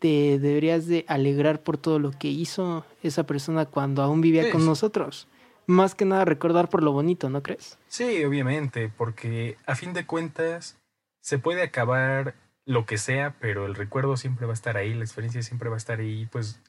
te 0.05 0.39
deberías 0.39 0.87
de 0.87 1.07
alegrar 1.09 1.63
por 1.63 1.79
todo 1.79 1.99
lo 1.99 2.11
que 2.11 2.29
hizo 2.29 2.85
esa 3.03 3.25
persona 3.25 3.65
cuando 3.65 4.03
aún 4.03 4.21
vivía 4.21 4.51
con 4.51 4.67
nosotros. 4.67 5.29
Más 5.67 5.95
que 5.95 6.05
nada 6.05 6.27
recordar 6.27 6.69
por 6.69 6.83
lo 6.83 6.93
bonito, 6.93 7.31
¿no 7.31 7.43
crees? 7.43 7.79
Sí, 7.89 8.23
obviamente, 8.23 8.93
porque 8.95 9.57
a 9.65 9.75
fin 9.75 9.95
de 9.95 10.05
cuentas 10.05 10.77
se 11.23 11.39
puede 11.39 11.63
acabar 11.63 12.35
lo 12.67 12.85
que 12.85 12.99
sea, 12.99 13.35
pero 13.41 13.65
el 13.65 13.75
recuerdo 13.75 14.19
siempre 14.19 14.45
va 14.45 14.53
a 14.53 14.61
estar 14.61 14.77
ahí, 14.77 14.93
la 14.93 15.05
experiencia 15.05 15.43
siempre 15.43 15.71
va 15.71 15.77
a 15.77 15.79
estar 15.79 16.01
ahí, 16.01 16.29
pues 16.31 16.61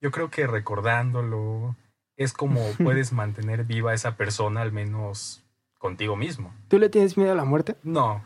yo 0.00 0.12
creo 0.12 0.30
que 0.30 0.46
recordándolo 0.46 1.74
es 2.16 2.32
como 2.32 2.60
puedes 2.84 3.12
mantener 3.12 3.64
viva 3.64 3.90
a 3.90 3.94
esa 3.94 4.16
persona, 4.16 4.62
al 4.62 4.70
menos 4.70 5.42
contigo 5.78 6.14
mismo. 6.14 6.54
¿Tú 6.68 6.78
le 6.78 6.90
tienes 6.90 7.16
miedo 7.16 7.32
a 7.32 7.34
la 7.34 7.44
muerte? 7.44 7.74
No, 7.82 8.22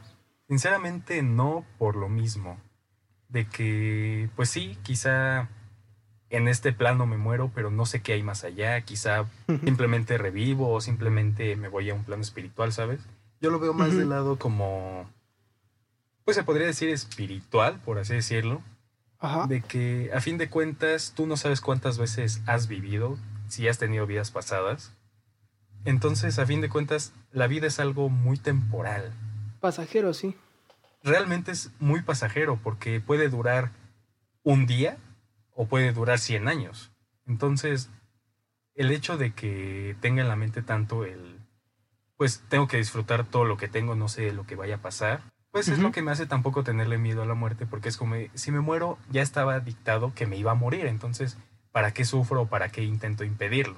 sinceramente 0.47 1.23
no 1.23 1.65
por 1.79 1.97
lo 1.97 2.11
mismo. 2.11 2.61
De 3.33 3.47
que, 3.47 4.29
pues 4.37 4.51
sí, 4.51 4.79
quizá 4.83 5.49
en 6.31 6.49
este 6.49 6.73
plano 6.73 7.07
me 7.07 7.17
muero, 7.17 7.51
pero 7.55 7.71
no 7.71 7.87
sé 7.87 8.01
qué 8.01 8.13
hay 8.13 8.23
más 8.23 8.45
allá. 8.45 8.81
Quizá 8.83 9.27
simplemente 9.65 10.19
revivo 10.19 10.71
o 10.71 10.81
simplemente 10.81 11.57
me 11.57 11.69
voy 11.69 11.91
a 11.91 11.95
un 11.95 12.05
plano 12.05 12.23
espiritual, 12.23 12.73
¿sabes? 12.73 13.01
Yo 13.41 13.51
lo 13.51 13.59
veo 13.59 13.75
más 13.75 13.97
del 13.97 14.11
lado 14.11 14.39
como, 14.39 15.11
pues 16.25 16.37
se 16.37 16.45
podría 16.45 16.67
decir 16.67 16.89
espiritual, 16.91 17.81
por 17.85 17.99
así 17.99 18.15
decirlo. 18.15 18.63
De 19.49 19.61
que 19.63 20.11
a 20.13 20.21
fin 20.21 20.37
de 20.37 20.49
cuentas 20.49 21.13
tú 21.15 21.27
no 21.27 21.37
sabes 21.37 21.61
cuántas 21.61 21.97
veces 21.97 22.43
has 22.47 22.67
vivido, 22.67 23.19
si 23.49 23.69
has 23.69 23.79
tenido 23.79 24.07
vidas 24.07 24.31
pasadas. 24.31 24.93
Entonces, 25.85 26.39
a 26.39 26.47
fin 26.47 26.61
de 26.61 26.69
cuentas, 26.69 27.13
la 27.33 27.47
vida 27.47 27.67
es 27.67 27.79
algo 27.79 28.09
muy 28.09 28.37
temporal. 28.37 29.13
Pasajero, 29.61 30.13
sí. 30.15 30.37
Realmente 31.03 31.53
es 31.53 31.71
muy 31.81 32.03
pasajero 32.03 32.59
porque 32.63 33.01
puede 33.01 33.29
durar 33.29 33.73
un 34.43 34.67
día 34.67 34.99
o 35.55 35.67
puede 35.67 35.93
durar 35.93 36.19
100 36.19 36.49
años. 36.49 36.93
Entonces, 37.27 37.91
el 38.75 38.91
hecho 38.91 39.17
de 39.17 39.33
que 39.33 39.97
tenga 40.01 40.23
en 40.23 40.29
la 40.29 40.37
mente 40.37 40.63
tanto 40.63 41.05
el, 41.05 41.41
pues 42.17 42.43
tengo 42.49 42.69
que 42.69 42.77
disfrutar 42.77 43.25
todo 43.25 43.45
lo 43.45 43.57
que 43.57 43.69
tengo, 43.69 43.95
no 43.95 44.09
sé 44.09 44.33
lo 44.33 44.47
que 44.47 44.57
vaya 44.57 44.77
a 44.77 44.83
pasar, 44.83 45.23
pues 45.51 45.69
es 45.69 45.79
lo 45.79 45.93
que 45.93 46.01
me 46.01 46.11
hace 46.11 46.25
tampoco 46.25 46.65
tenerle 46.65 46.97
miedo 46.97 47.23
a 47.23 47.27
la 47.27 47.35
muerte, 47.35 47.67
porque 47.67 47.91
es 47.91 47.99
como, 47.99 48.17
si 48.33 48.51
me 48.51 48.61
muero, 48.61 48.99
ya 49.11 49.21
estaba 49.21 49.61
dictado 49.61 50.15
que 50.15 50.27
me 50.27 50.39
iba 50.39 50.53
a 50.53 50.55
morir, 50.55 50.87
entonces, 50.87 51.37
¿para 51.73 51.93
qué 51.93 52.07
sufro 52.07 52.43
o 52.43 52.47
para 52.47 52.71
qué 52.71 52.85
intento 52.85 53.23
impedirlo? 53.23 53.77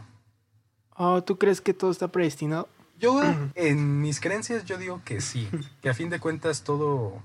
Oh, 0.95 1.25
¿Tú 1.25 1.37
crees 1.37 1.61
que 1.61 1.75
todo 1.75 1.91
está 1.91 2.09
predestinado? 2.09 2.69
Yo, 2.99 3.21
en 3.55 4.01
mis 4.01 4.21
creencias, 4.21 4.65
yo 4.65 4.79
digo 4.79 5.03
que 5.05 5.21
sí, 5.21 5.49
que 5.83 5.91
a 5.91 5.95
fin 5.95 6.11
de 6.11 6.21
cuentas 6.21 6.63
todo, 6.63 7.23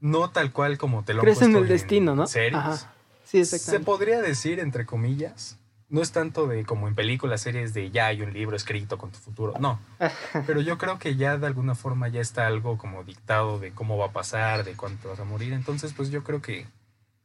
no 0.00 0.30
tal 0.30 0.52
cual 0.52 0.78
como 0.78 1.04
te 1.04 1.14
lo 1.14 1.20
¿Crees 1.22 1.42
en 1.42 1.56
el 1.56 1.68
destino, 1.68 2.14
¿no? 2.16 2.26
Ajá. 2.54 2.94
Sí, 3.24 3.44
Se 3.44 3.80
podría 3.80 4.20
decir, 4.20 4.58
entre 4.58 4.86
comillas, 4.86 5.60
no 5.90 6.02
es 6.02 6.12
tanto 6.12 6.46
de 6.46 6.64
como 6.64 6.88
en 6.88 6.94
películas, 6.94 7.42
series 7.42 7.74
de 7.74 7.90
ya 7.90 8.06
hay 8.06 8.22
un 8.22 8.32
libro 8.32 8.56
escrito 8.56 8.96
con 8.96 9.10
tu 9.10 9.18
futuro, 9.18 9.54
no. 9.60 9.78
Pero 10.46 10.60
yo 10.60 10.78
creo 10.78 10.98
que 10.98 11.16
ya 11.16 11.36
de 11.36 11.46
alguna 11.46 11.74
forma 11.74 12.08
ya 12.08 12.20
está 12.20 12.46
algo 12.46 12.78
como 12.78 13.04
dictado 13.04 13.58
de 13.58 13.72
cómo 13.72 13.98
va 13.98 14.06
a 14.06 14.12
pasar, 14.12 14.64
de 14.64 14.74
cuánto 14.74 15.10
vas 15.10 15.20
a 15.20 15.24
morir. 15.24 15.52
Entonces, 15.52 15.92
pues 15.92 16.10
yo 16.10 16.24
creo 16.24 16.40
que 16.40 16.66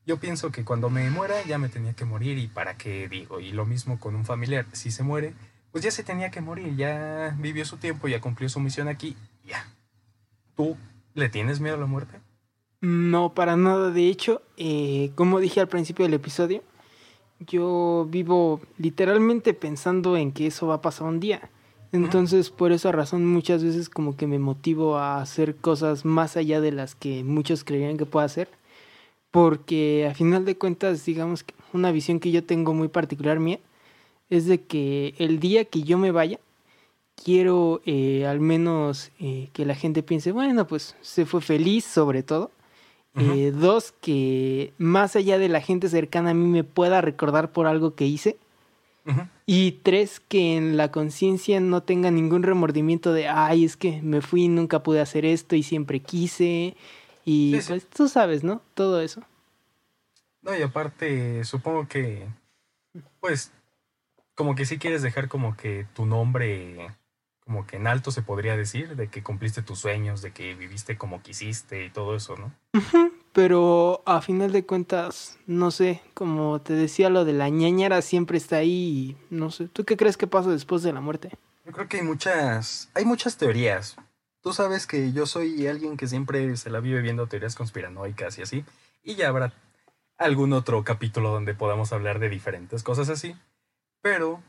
yo 0.06 0.18
pienso 0.18 0.52
que 0.52 0.64
cuando 0.64 0.90
me 0.90 1.10
muera 1.10 1.42
ya 1.44 1.58
me 1.58 1.70
tenía 1.70 1.94
que 1.94 2.06
morir 2.06 2.38
y 2.38 2.48
para 2.48 2.76
qué 2.76 3.08
digo. 3.08 3.40
Y 3.40 3.52
lo 3.52 3.66
mismo 3.66 4.00
con 4.00 4.16
un 4.16 4.26
familiar, 4.26 4.66
si 4.74 4.92
se 4.92 5.04
muere, 5.04 5.34
pues 5.76 5.84
ya 5.84 5.92
se 5.92 6.06
tenía 6.06 6.32
que 6.32 6.40
morir, 6.40 6.74
ya 6.78 7.36
vivió 7.38 7.66
su 7.66 7.76
tiempo, 7.76 8.08
ya 8.08 8.22
cumplió 8.22 8.48
su 8.48 8.62
misión 8.62 8.88
aquí, 8.88 9.18
ya. 9.46 9.68
¿Tú 10.56 10.78
le 11.14 11.28
tienes 11.28 11.60
miedo 11.60 11.76
a 11.76 11.80
la 11.80 11.86
muerte? 11.86 12.22
No, 12.80 13.34
para 13.34 13.58
nada. 13.58 13.92
De 13.92 14.08
hecho, 14.08 14.42
eh, 14.56 15.12
como 15.16 15.42
dije 15.42 15.60
al 15.60 15.68
principio 15.68 16.06
del 16.06 16.14
episodio, 16.14 16.64
yo 17.42 18.08
vivo 18.10 18.62
literalmente 18.78 19.54
pensando 19.54 20.16
en 20.16 20.32
que 20.32 20.48
eso 20.48 20.66
va 20.66 20.76
a 20.76 20.82
pasar 20.82 21.08
un 21.10 21.20
día. 21.20 21.50
Entonces, 21.92 22.52
por 22.52 22.72
esa 22.72 22.94
razón, 22.94 23.26
muchas 23.26 23.62
veces 23.62 23.90
como 23.90 24.16
que 24.16 24.28
me 24.28 24.40
motivo 24.40 24.98
a 24.98 25.20
hacer 25.20 25.58
cosas 25.58 26.06
más 26.06 26.38
allá 26.38 26.62
de 26.62 26.72
las 26.72 26.96
que 26.96 27.26
muchos 27.26 27.66
creían 27.66 27.98
que 27.98 28.06
puedo 28.06 28.26
hacer. 28.26 28.48
Porque 29.30 30.08
a 30.10 30.14
final 30.14 30.46
de 30.46 30.58
cuentas, 30.58 31.04
digamos 31.04 31.44
que 31.44 31.54
una 31.74 31.92
visión 31.92 32.22
que 32.22 32.32
yo 32.32 32.46
tengo 32.46 32.74
muy 32.74 32.88
particular 32.88 33.42
mía 33.42 33.60
es 34.30 34.46
de 34.46 34.62
que 34.62 35.14
el 35.18 35.40
día 35.40 35.66
que 35.66 35.84
yo 35.84 35.98
me 35.98 36.12
vaya, 36.12 36.40
quiero 37.16 37.82
eh, 37.86 38.26
al 38.26 38.40
menos 38.40 39.12
eh, 39.20 39.50
que 39.54 39.66
la 39.66 39.76
gente 39.76 40.04
piense, 40.04 40.32
bueno, 40.32 40.68
pues 40.68 40.96
se 41.02 41.26
fue 41.26 41.42
feliz 41.42 41.86
sobre 41.86 42.24
todo 42.24 42.52
eh, 43.18 43.54
dos, 43.56 43.94
que 44.02 44.74
más 44.78 45.16
allá 45.16 45.38
de 45.38 45.48
la 45.48 45.62
gente 45.62 45.88
cercana 45.88 46.32
a 46.32 46.34
mí 46.34 46.48
me 46.48 46.66
pueda 46.66 47.00
recordar 47.00 47.52
por 47.52 47.66
algo 47.66 47.96
que 47.96 48.06
hice. 48.06 48.38
Y 49.46 49.74
tres, 49.84 50.20
que 50.20 50.58
en 50.58 50.78
la 50.78 50.92
conciencia 50.92 51.60
no 51.60 51.84
tenga 51.84 52.10
ningún 52.10 52.42
remordimiento 52.42 53.14
de, 53.14 53.28
ay, 53.28 53.64
es 53.64 53.78
que 53.78 54.02
me 54.02 54.22
fui 54.22 54.46
y 54.46 54.48
nunca 54.48 54.82
pude 54.82 55.00
hacer 55.00 55.26
esto 55.26 55.56
y 55.56 55.62
siempre 55.62 56.00
quise. 56.00 56.76
Y 57.24 57.52
pues 57.52 57.88
tú 57.88 58.10
sabes, 58.10 58.44
¿no? 58.44 58.64
Todo 58.74 59.02
eso. 59.02 59.22
No, 60.42 60.58
y 60.58 60.64
aparte, 60.64 61.44
supongo 61.44 61.88
que, 61.88 62.26
pues, 63.20 63.52
como 64.36 64.56
que 64.56 64.66
sí 64.66 64.78
quieres 64.78 65.02
dejar 65.02 65.28
como 65.28 65.56
que 65.58 65.88
tu 65.94 66.06
nombre, 66.06 66.88
como 67.40 67.66
que 67.66 67.78
en 67.78 67.88
alto 67.88 68.12
se 68.12 68.22
podría 68.22 68.56
decir, 68.58 68.96
de 68.96 69.08
que 69.08 69.24
cumpliste 69.24 69.62
tus 69.62 69.80
sueños, 69.80 70.22
de 70.22 70.32
que 70.32 70.54
viviste 70.56 70.98
como 70.98 71.22
quisiste 71.22 71.86
y 71.86 71.90
todo 71.90 72.16
eso, 72.16 72.36
¿no? 72.36 72.54
Pero 73.34 74.02
a 74.06 74.22
final 74.22 74.52
de 74.52 74.66
cuentas, 74.66 75.38
no 75.46 75.70
sé, 75.72 76.02
como 76.14 76.62
te 76.62 76.74
decía, 76.74 77.10
lo 77.10 77.26
de 77.26 77.34
la 77.34 77.50
ñañara 77.50 78.02
siempre 78.02 78.38
está 78.38 78.58
ahí. 78.58 78.70
Y 78.72 79.18
no 79.30 79.52
sé, 79.52 79.68
¿tú 79.68 79.84
qué 79.84 79.98
crees 79.98 80.16
que 80.16 80.28
pasa 80.28 80.50
después 80.50 80.84
de 80.84 80.94
la 80.94 81.02
muerte? 81.02 81.32
Yo 81.66 81.74
creo 81.74 81.90
que 81.90 81.98
hay 81.98 82.04
muchas, 82.04 82.90
hay 82.94 83.04
muchas 83.04 83.38
teorías. 83.38 83.98
Tú 84.42 84.54
sabes 84.54 84.88
que 84.88 85.12
yo 85.12 85.26
soy 85.26 85.68
alguien 85.68 85.98
que 85.98 86.08
siempre 86.08 86.56
se 86.56 86.70
la 86.70 86.80
vive 86.80 87.02
viendo 87.02 87.28
teorías 87.28 87.56
conspiranoicas 87.56 88.38
y 88.38 88.44
así. 88.44 88.66
Y 89.04 89.16
ya 89.16 89.28
habrá 89.28 89.54
algún 90.18 90.54
otro 90.54 90.84
capítulo 90.84 91.32
donde 91.32 91.56
podamos 91.56 91.92
hablar 91.92 92.20
de 92.20 92.30
diferentes 92.30 92.84
cosas 92.84 93.10
así. 93.10 93.36
Pero 94.06 94.44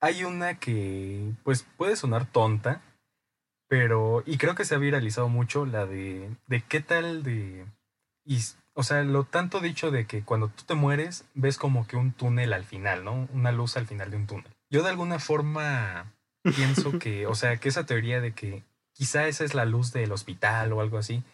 hay 0.00 0.22
una 0.22 0.60
que, 0.60 1.32
pues, 1.42 1.66
puede 1.76 1.96
sonar 1.96 2.30
tonta, 2.30 2.82
pero, 3.66 4.22
y 4.26 4.38
creo 4.38 4.54
que 4.54 4.64
se 4.64 4.76
ha 4.76 4.78
viralizado 4.78 5.28
mucho 5.28 5.66
la 5.66 5.86
de, 5.86 6.30
de 6.46 6.60
qué 6.60 6.78
tal 6.78 7.24
de 7.24 7.66
y, 8.24 8.38
o 8.74 8.84
sea, 8.84 9.02
lo 9.02 9.24
tanto 9.24 9.58
dicho 9.58 9.90
de 9.90 10.06
que 10.06 10.22
cuando 10.22 10.50
tú 10.50 10.62
te 10.62 10.76
mueres, 10.76 11.24
ves 11.34 11.58
como 11.58 11.88
que 11.88 11.96
un 11.96 12.12
túnel 12.12 12.52
al 12.52 12.64
final, 12.64 13.02
¿no? 13.02 13.28
Una 13.32 13.50
luz 13.50 13.76
al 13.76 13.88
final 13.88 14.12
de 14.12 14.18
un 14.18 14.28
túnel. 14.28 14.56
Yo 14.70 14.84
de 14.84 14.90
alguna 14.90 15.18
forma 15.18 16.12
pienso 16.56 17.00
que, 17.00 17.26
o 17.26 17.34
sea, 17.34 17.56
que 17.56 17.68
esa 17.68 17.86
teoría 17.86 18.20
de 18.20 18.34
que 18.34 18.62
quizá 18.92 19.26
esa 19.26 19.42
es 19.44 19.54
la 19.54 19.64
luz 19.64 19.92
del 19.92 20.12
hospital 20.12 20.72
o 20.72 20.80
algo 20.80 20.96
así, 20.96 21.24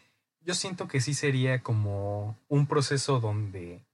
yo 0.41 0.55
siento 0.55 0.89
que 0.89 1.03
sí 1.03 1.13
sería 1.13 1.63
como 1.63 2.39
un 2.49 2.67
proceso 2.67 3.21
donde 3.21 3.85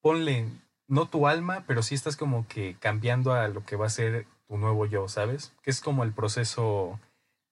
ponle, 0.00 0.48
no 0.88 1.08
tu 1.08 1.26
alma, 1.26 1.64
pero 1.66 1.82
sí 1.82 1.94
estás 1.94 2.16
como 2.16 2.46
que 2.48 2.76
cambiando 2.78 3.32
a 3.32 3.48
lo 3.48 3.64
que 3.64 3.76
va 3.76 3.86
a 3.86 3.90
ser 3.90 4.26
tu 4.46 4.56
nuevo 4.56 4.86
yo, 4.86 5.08
¿sabes? 5.08 5.54
Que 5.62 5.70
es 5.70 5.80
como 5.80 6.04
el 6.04 6.12
proceso 6.12 7.00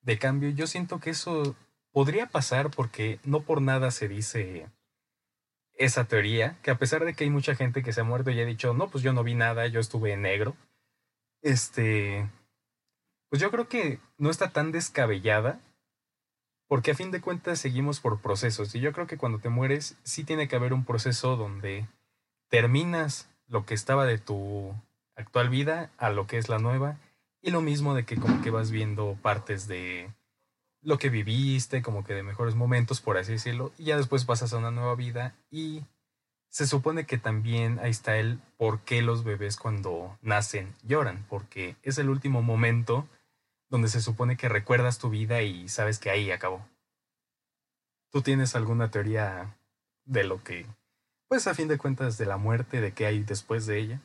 de 0.02 0.18
cambio. 0.18 0.50
Yo 0.50 0.66
siento 0.66 1.00
que 1.00 1.10
eso 1.10 1.56
podría 1.92 2.26
pasar 2.26 2.70
porque 2.70 3.20
no 3.24 3.42
por 3.42 3.62
nada 3.62 3.90
se 3.90 4.08
dice 4.08 4.68
esa 5.76 6.04
teoría, 6.04 6.58
que 6.62 6.70
a 6.70 6.78
pesar 6.78 7.04
de 7.04 7.14
que 7.14 7.24
hay 7.24 7.30
mucha 7.30 7.54
gente 7.54 7.82
que 7.82 7.92
se 7.92 8.00
ha 8.00 8.04
muerto 8.04 8.30
y 8.30 8.40
ha 8.40 8.44
dicho, 8.44 8.74
no, 8.74 8.88
pues 8.88 9.02
yo 9.02 9.12
no 9.12 9.24
vi 9.24 9.34
nada, 9.34 9.66
yo 9.66 9.80
estuve 9.80 10.12
en 10.12 10.22
negro, 10.22 10.56
este, 11.42 12.30
pues 13.28 13.42
yo 13.42 13.50
creo 13.50 13.68
que 13.68 13.98
no 14.16 14.30
está 14.30 14.50
tan 14.50 14.70
descabellada, 14.70 15.60
porque 16.68 16.92
a 16.92 16.94
fin 16.94 17.10
de 17.10 17.20
cuentas 17.20 17.58
seguimos 17.58 18.00
por 18.00 18.20
procesos, 18.20 18.74
y 18.74 18.80
yo 18.80 18.92
creo 18.92 19.06
que 19.06 19.18
cuando 19.18 19.40
te 19.40 19.48
mueres 19.48 19.96
sí 20.04 20.22
tiene 20.22 20.46
que 20.46 20.56
haber 20.56 20.72
un 20.72 20.84
proceso 20.84 21.36
donde 21.36 21.88
terminas 22.54 23.28
lo 23.48 23.66
que 23.66 23.74
estaba 23.74 24.06
de 24.06 24.16
tu 24.18 24.72
actual 25.16 25.48
vida 25.48 25.90
a 25.98 26.10
lo 26.10 26.28
que 26.28 26.38
es 26.38 26.48
la 26.48 26.60
nueva, 26.60 26.98
y 27.42 27.50
lo 27.50 27.60
mismo 27.60 27.96
de 27.96 28.04
que 28.04 28.16
como 28.16 28.42
que 28.42 28.50
vas 28.50 28.70
viendo 28.70 29.18
partes 29.22 29.66
de 29.66 30.08
lo 30.80 30.96
que 30.96 31.08
viviste, 31.08 31.82
como 31.82 32.04
que 32.04 32.14
de 32.14 32.22
mejores 32.22 32.54
momentos, 32.54 33.00
por 33.00 33.18
así 33.18 33.32
decirlo, 33.32 33.72
y 33.76 33.86
ya 33.86 33.96
después 33.96 34.24
pasas 34.24 34.52
a 34.52 34.58
una 34.58 34.70
nueva 34.70 34.94
vida 34.94 35.34
y 35.50 35.82
se 36.48 36.68
supone 36.68 37.06
que 37.06 37.18
también 37.18 37.80
ahí 37.80 37.90
está 37.90 38.18
el 38.18 38.38
por 38.56 38.82
qué 38.82 39.02
los 39.02 39.24
bebés 39.24 39.56
cuando 39.56 40.16
nacen 40.22 40.76
lloran, 40.84 41.26
porque 41.28 41.74
es 41.82 41.98
el 41.98 42.08
último 42.08 42.40
momento 42.40 43.08
donde 43.68 43.88
se 43.88 44.00
supone 44.00 44.36
que 44.36 44.48
recuerdas 44.48 44.98
tu 45.00 45.10
vida 45.10 45.42
y 45.42 45.68
sabes 45.68 45.98
que 45.98 46.10
ahí 46.10 46.30
acabó. 46.30 46.64
¿Tú 48.12 48.22
tienes 48.22 48.54
alguna 48.54 48.92
teoría 48.92 49.56
de 50.04 50.22
lo 50.22 50.44
que, 50.44 50.66
pues 51.28 51.46
a 51.46 51.54
fin 51.54 51.68
de 51.68 51.78
cuentas, 51.78 52.18
de 52.18 52.26
la 52.26 52.36
muerte, 52.36 52.80
de 52.80 52.92
qué 52.92 53.06
hay 53.06 53.22
después 53.22 53.66
de 53.66 53.78
ella? 53.78 54.00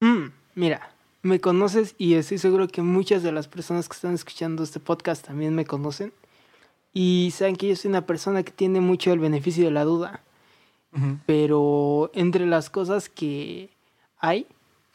Mm, 0.00 0.26
mira, 0.54 0.94
me 1.22 1.40
conoces 1.40 1.94
y 1.98 2.14
estoy 2.14 2.38
seguro 2.38 2.68
que 2.68 2.82
muchas 2.82 3.22
de 3.22 3.32
las 3.32 3.48
personas 3.48 3.88
que 3.88 3.94
están 3.94 4.14
escuchando 4.14 4.62
este 4.62 4.80
podcast 4.80 5.26
también 5.26 5.54
me 5.54 5.64
conocen. 5.64 6.12
Y 6.92 7.32
saben 7.34 7.56
que 7.56 7.68
yo 7.68 7.76
soy 7.76 7.88
una 7.90 8.06
persona 8.06 8.42
que 8.42 8.52
tiene 8.52 8.80
mucho 8.80 9.12
el 9.12 9.20
beneficio 9.20 9.64
de 9.64 9.70
la 9.70 9.84
duda. 9.84 10.22
Pero 11.24 12.10
entre 12.12 12.44
las 12.44 12.68
cosas 12.68 13.08
que 13.08 13.70
hay, 14.18 14.46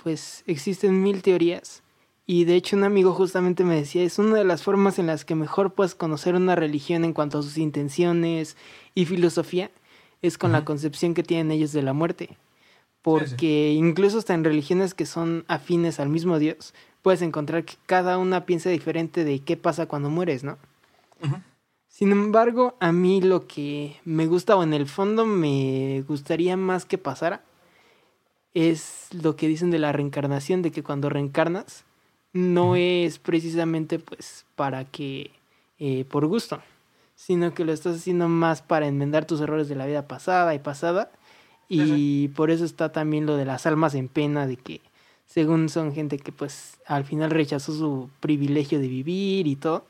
pues 0.03 0.43
existen 0.45 1.01
mil 1.01 1.23
teorías. 1.23 1.81
Y 2.27 2.43
de 2.43 2.55
hecho 2.55 2.75
un 2.75 2.83
amigo 2.83 3.13
justamente 3.13 3.63
me 3.63 3.75
decía, 3.75 4.03
es 4.03 4.19
una 4.19 4.35
de 4.35 4.43
las 4.43 4.61
formas 4.61 4.99
en 4.99 5.07
las 5.07 5.25
que 5.25 5.33
mejor 5.33 5.73
puedes 5.73 5.95
conocer 5.95 6.35
una 6.35 6.55
religión 6.55 7.03
en 7.03 7.13
cuanto 7.13 7.39
a 7.39 7.41
sus 7.41 7.57
intenciones 7.57 8.57
y 8.93 9.05
filosofía, 9.05 9.71
es 10.21 10.37
con 10.37 10.51
la 10.51 10.65
concepción 10.65 11.13
que 11.13 11.23
tienen 11.23 11.51
ellos 11.51 11.71
de 11.71 11.81
la 11.81 11.93
muerte. 11.93 12.37
Porque 13.01 13.71
incluso 13.71 14.17
hasta 14.17 14.33
en 14.33 14.43
religiones 14.43 14.93
que 14.93 15.05
son 15.05 15.45
afines 15.47 15.99
al 15.99 16.09
mismo 16.09 16.39
Dios, 16.39 16.73
puedes 17.01 17.21
encontrar 17.21 17.63
que 17.63 17.75
cada 17.85 18.17
una 18.17 18.45
piensa 18.45 18.69
diferente 18.69 19.23
de 19.23 19.39
qué 19.39 19.55
pasa 19.55 19.85
cuando 19.85 20.09
mueres, 20.09 20.43
¿no? 20.43 20.57
Sin 21.87 22.11
embargo, 22.11 22.75
a 22.79 22.91
mí 22.91 23.21
lo 23.21 23.47
que 23.47 23.95
me 24.03 24.27
gusta 24.27 24.55
o 24.55 24.63
en 24.63 24.73
el 24.73 24.87
fondo 24.87 25.25
me 25.25 26.03
gustaría 26.07 26.57
más 26.57 26.85
que 26.85 26.97
pasara 26.97 27.43
es 28.53 29.07
lo 29.13 29.35
que 29.35 29.47
dicen 29.47 29.71
de 29.71 29.79
la 29.79 29.91
reencarnación, 29.91 30.61
de 30.61 30.71
que 30.71 30.83
cuando 30.83 31.09
reencarnas 31.09 31.85
no 32.33 32.75
es 32.75 33.19
precisamente 33.19 33.99
pues 33.99 34.45
para 34.55 34.85
que 34.85 35.31
eh, 35.79 36.05
por 36.05 36.25
gusto, 36.25 36.61
sino 37.17 37.55
que 37.55 37.65
lo 37.65 37.73
estás 37.73 37.97
haciendo 37.97 38.29
más 38.29 38.61
para 38.61 38.87
enmendar 38.87 39.25
tus 39.25 39.41
errores 39.41 39.67
de 39.67 39.75
la 39.75 39.87
vida 39.87 40.07
pasada 40.07 40.53
y 40.53 40.59
pasada. 40.59 41.11
Y 41.67 42.29
por 42.29 42.51
eso 42.51 42.63
está 42.63 42.93
también 42.93 43.25
lo 43.25 43.35
de 43.35 43.43
las 43.43 43.65
almas 43.65 43.95
en 43.95 44.07
pena, 44.07 44.47
de 44.47 44.55
que 44.55 44.79
según 45.25 45.67
son 45.67 45.93
gente 45.93 46.19
que 46.19 46.31
pues 46.31 46.79
al 46.85 47.03
final 47.03 47.31
rechazó 47.31 47.73
su 47.73 48.09
privilegio 48.21 48.79
de 48.79 48.87
vivir 48.87 49.47
y 49.47 49.57
todo. 49.57 49.85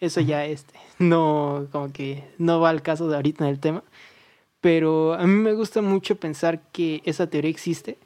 Eso 0.00 0.20
ya 0.20 0.46
este, 0.46 0.74
no, 1.00 1.66
como 1.72 1.92
que 1.92 2.24
no 2.38 2.60
va 2.60 2.70
al 2.70 2.80
caso 2.80 3.08
de 3.08 3.16
ahorita 3.16 3.44
en 3.44 3.50
el 3.50 3.60
tema. 3.60 3.82
Pero 4.60 5.14
a 5.14 5.26
mí 5.26 5.34
me 5.34 5.54
gusta 5.54 5.82
mucho 5.82 6.16
pensar 6.16 6.62
que 6.72 7.02
esa 7.04 7.28
teoría 7.28 7.50
existe 7.50 7.98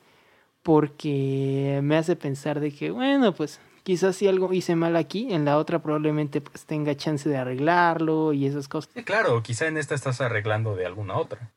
porque 0.62 1.80
me 1.82 1.96
hace 1.96 2.16
pensar 2.16 2.58
de 2.60 2.72
que, 2.72 2.90
bueno, 2.90 3.34
pues 3.34 3.60
quizás 3.82 4.16
si 4.16 4.28
algo 4.28 4.52
hice 4.52 4.76
mal 4.76 4.96
aquí, 4.96 5.32
en 5.32 5.44
la 5.44 5.58
otra 5.58 5.80
probablemente 5.80 6.40
pues 6.40 6.64
tenga 6.64 6.96
chance 6.96 7.28
de 7.28 7.36
arreglarlo 7.36 8.32
y 8.32 8.46
esas 8.46 8.68
cosas. 8.68 8.90
Sí, 8.94 9.04
claro, 9.04 9.42
quizá 9.42 9.66
en 9.66 9.76
esta 9.76 9.94
estás 9.94 10.20
arreglando 10.20 10.76
de 10.76 10.86
alguna 10.86 11.16
otra. 11.16 11.52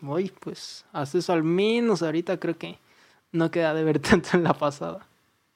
Uy, 0.00 0.32
pues 0.40 0.86
haz 0.92 1.14
eso 1.14 1.32
al 1.32 1.44
menos 1.44 2.02
ahorita 2.02 2.38
creo 2.40 2.56
que 2.56 2.78
no 3.32 3.50
queda 3.50 3.74
de 3.74 3.84
ver 3.84 3.98
tanto 4.00 4.30
en 4.34 4.44
la 4.44 4.54
pasada. 4.54 5.06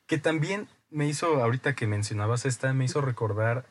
Que 0.06 0.18
también 0.18 0.68
me 0.90 1.06
hizo, 1.06 1.42
ahorita 1.42 1.74
que 1.74 1.86
mencionabas 1.86 2.46
esta, 2.46 2.72
me 2.72 2.84
hizo 2.84 3.00
recordar 3.00 3.66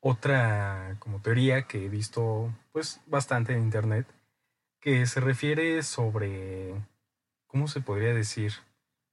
otra 0.00 0.96
como 1.00 1.20
teoría 1.20 1.62
que 1.62 1.84
he 1.84 1.88
visto 1.88 2.52
pues 2.72 3.00
bastante 3.06 3.54
en 3.54 3.62
internet, 3.62 4.06
que 4.80 5.06
se 5.06 5.20
refiere 5.20 5.82
sobre, 5.82 6.74
¿cómo 7.46 7.66
se 7.66 7.80
podría 7.80 8.14
decir? 8.14 8.52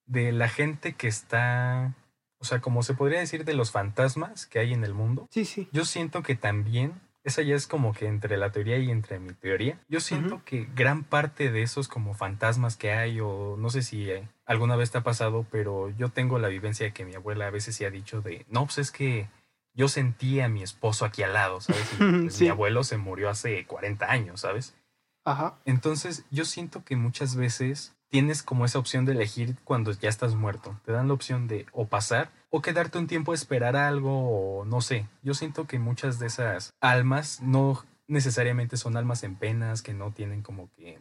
De 0.05 0.31
la 0.31 0.49
gente 0.49 0.93
que 0.93 1.07
está 1.07 1.95
o 2.43 2.45
sea, 2.45 2.59
como 2.59 2.83
se 2.83 2.93
podría 2.93 3.19
decir 3.19 3.45
de 3.45 3.53
los 3.53 3.71
fantasmas 3.71 4.45
que 4.47 4.59
hay 4.59 4.73
en 4.73 4.83
el 4.83 4.93
mundo. 4.93 5.29
Sí, 5.31 5.45
sí. 5.45 5.69
Yo 5.71 5.85
siento 5.85 6.23
que 6.23 6.35
también, 6.35 6.99
esa 7.23 7.41
ya 7.41 7.55
es 7.55 7.67
como 7.67 7.93
que 7.93 8.05
entre 8.05 8.35
la 8.35 8.51
teoría 8.51 8.77
y 8.79 8.91
entre 8.91 9.17
mi 9.19 9.31
teoría, 9.31 9.79
yo 9.87 10.01
siento 10.01 10.41
que 10.43 10.67
gran 10.75 11.05
parte 11.05 11.51
de 11.51 11.61
esos 11.61 11.87
como 11.87 12.15
fantasmas 12.15 12.75
que 12.75 12.91
hay, 12.91 13.21
o 13.21 13.55
no 13.57 13.69
sé 13.69 13.81
si 13.81 14.09
eh, 14.09 14.27
alguna 14.45 14.75
vez 14.75 14.91
te 14.91 14.97
ha 14.97 15.03
pasado, 15.03 15.47
pero 15.51 15.89
yo 15.91 16.09
tengo 16.09 16.37
la 16.37 16.49
vivencia 16.49 16.85
de 16.85 16.91
que 16.91 17.05
mi 17.05 17.15
abuela 17.15 17.47
a 17.47 17.49
veces 17.49 17.77
sí 17.77 17.85
ha 17.85 17.89
dicho 17.89 18.19
de, 18.19 18.45
no, 18.49 18.65
pues 18.65 18.79
es 18.79 18.91
que 18.91 19.29
yo 19.73 19.87
sentí 19.87 20.41
a 20.41 20.49
mi 20.49 20.63
esposo 20.63 21.05
aquí 21.05 21.23
al 21.23 21.31
lado, 21.31 21.61
¿sabes? 21.61 21.89
Pues, 21.97 22.41
mi 22.41 22.49
abuelo 22.49 22.83
se 22.83 22.97
murió 22.97 23.29
hace 23.29 23.65
40 23.65 24.11
años, 24.11 24.41
¿sabes? 24.41 24.75
Ajá. 25.23 25.61
Entonces, 25.63 26.25
yo 26.29 26.43
siento 26.43 26.83
que 26.83 26.97
muchas 26.97 27.37
veces 27.37 27.95
tienes 28.13 28.43
como 28.43 28.63
esa 28.63 28.77
opción 28.77 29.05
de 29.05 29.13
elegir 29.13 29.55
cuando 29.63 29.91
ya 29.91 30.07
estás 30.07 30.35
muerto. 30.35 30.79
Te 30.85 30.91
dan 30.91 31.07
la 31.07 31.15
opción 31.15 31.47
de 31.47 31.65
o 31.71 31.87
pasar 31.87 32.29
o 32.51 32.61
quedarte 32.61 32.99
un 32.99 33.07
tiempo 33.07 33.31
a 33.31 33.35
esperar 33.35 33.75
algo 33.75 34.59
o 34.59 34.65
no 34.65 34.81
sé. 34.81 35.07
Yo 35.23 35.33
siento 35.33 35.65
que 35.65 35.79
muchas 35.79 36.19
de 36.19 36.27
esas 36.27 36.75
almas 36.79 37.41
no 37.41 37.83
necesariamente 38.07 38.77
son 38.77 38.97
almas 38.97 39.23
en 39.23 39.33
penas 39.35 39.81
que 39.81 39.95
no 39.95 40.11
tienen 40.11 40.43
como 40.43 40.69
que 40.75 40.99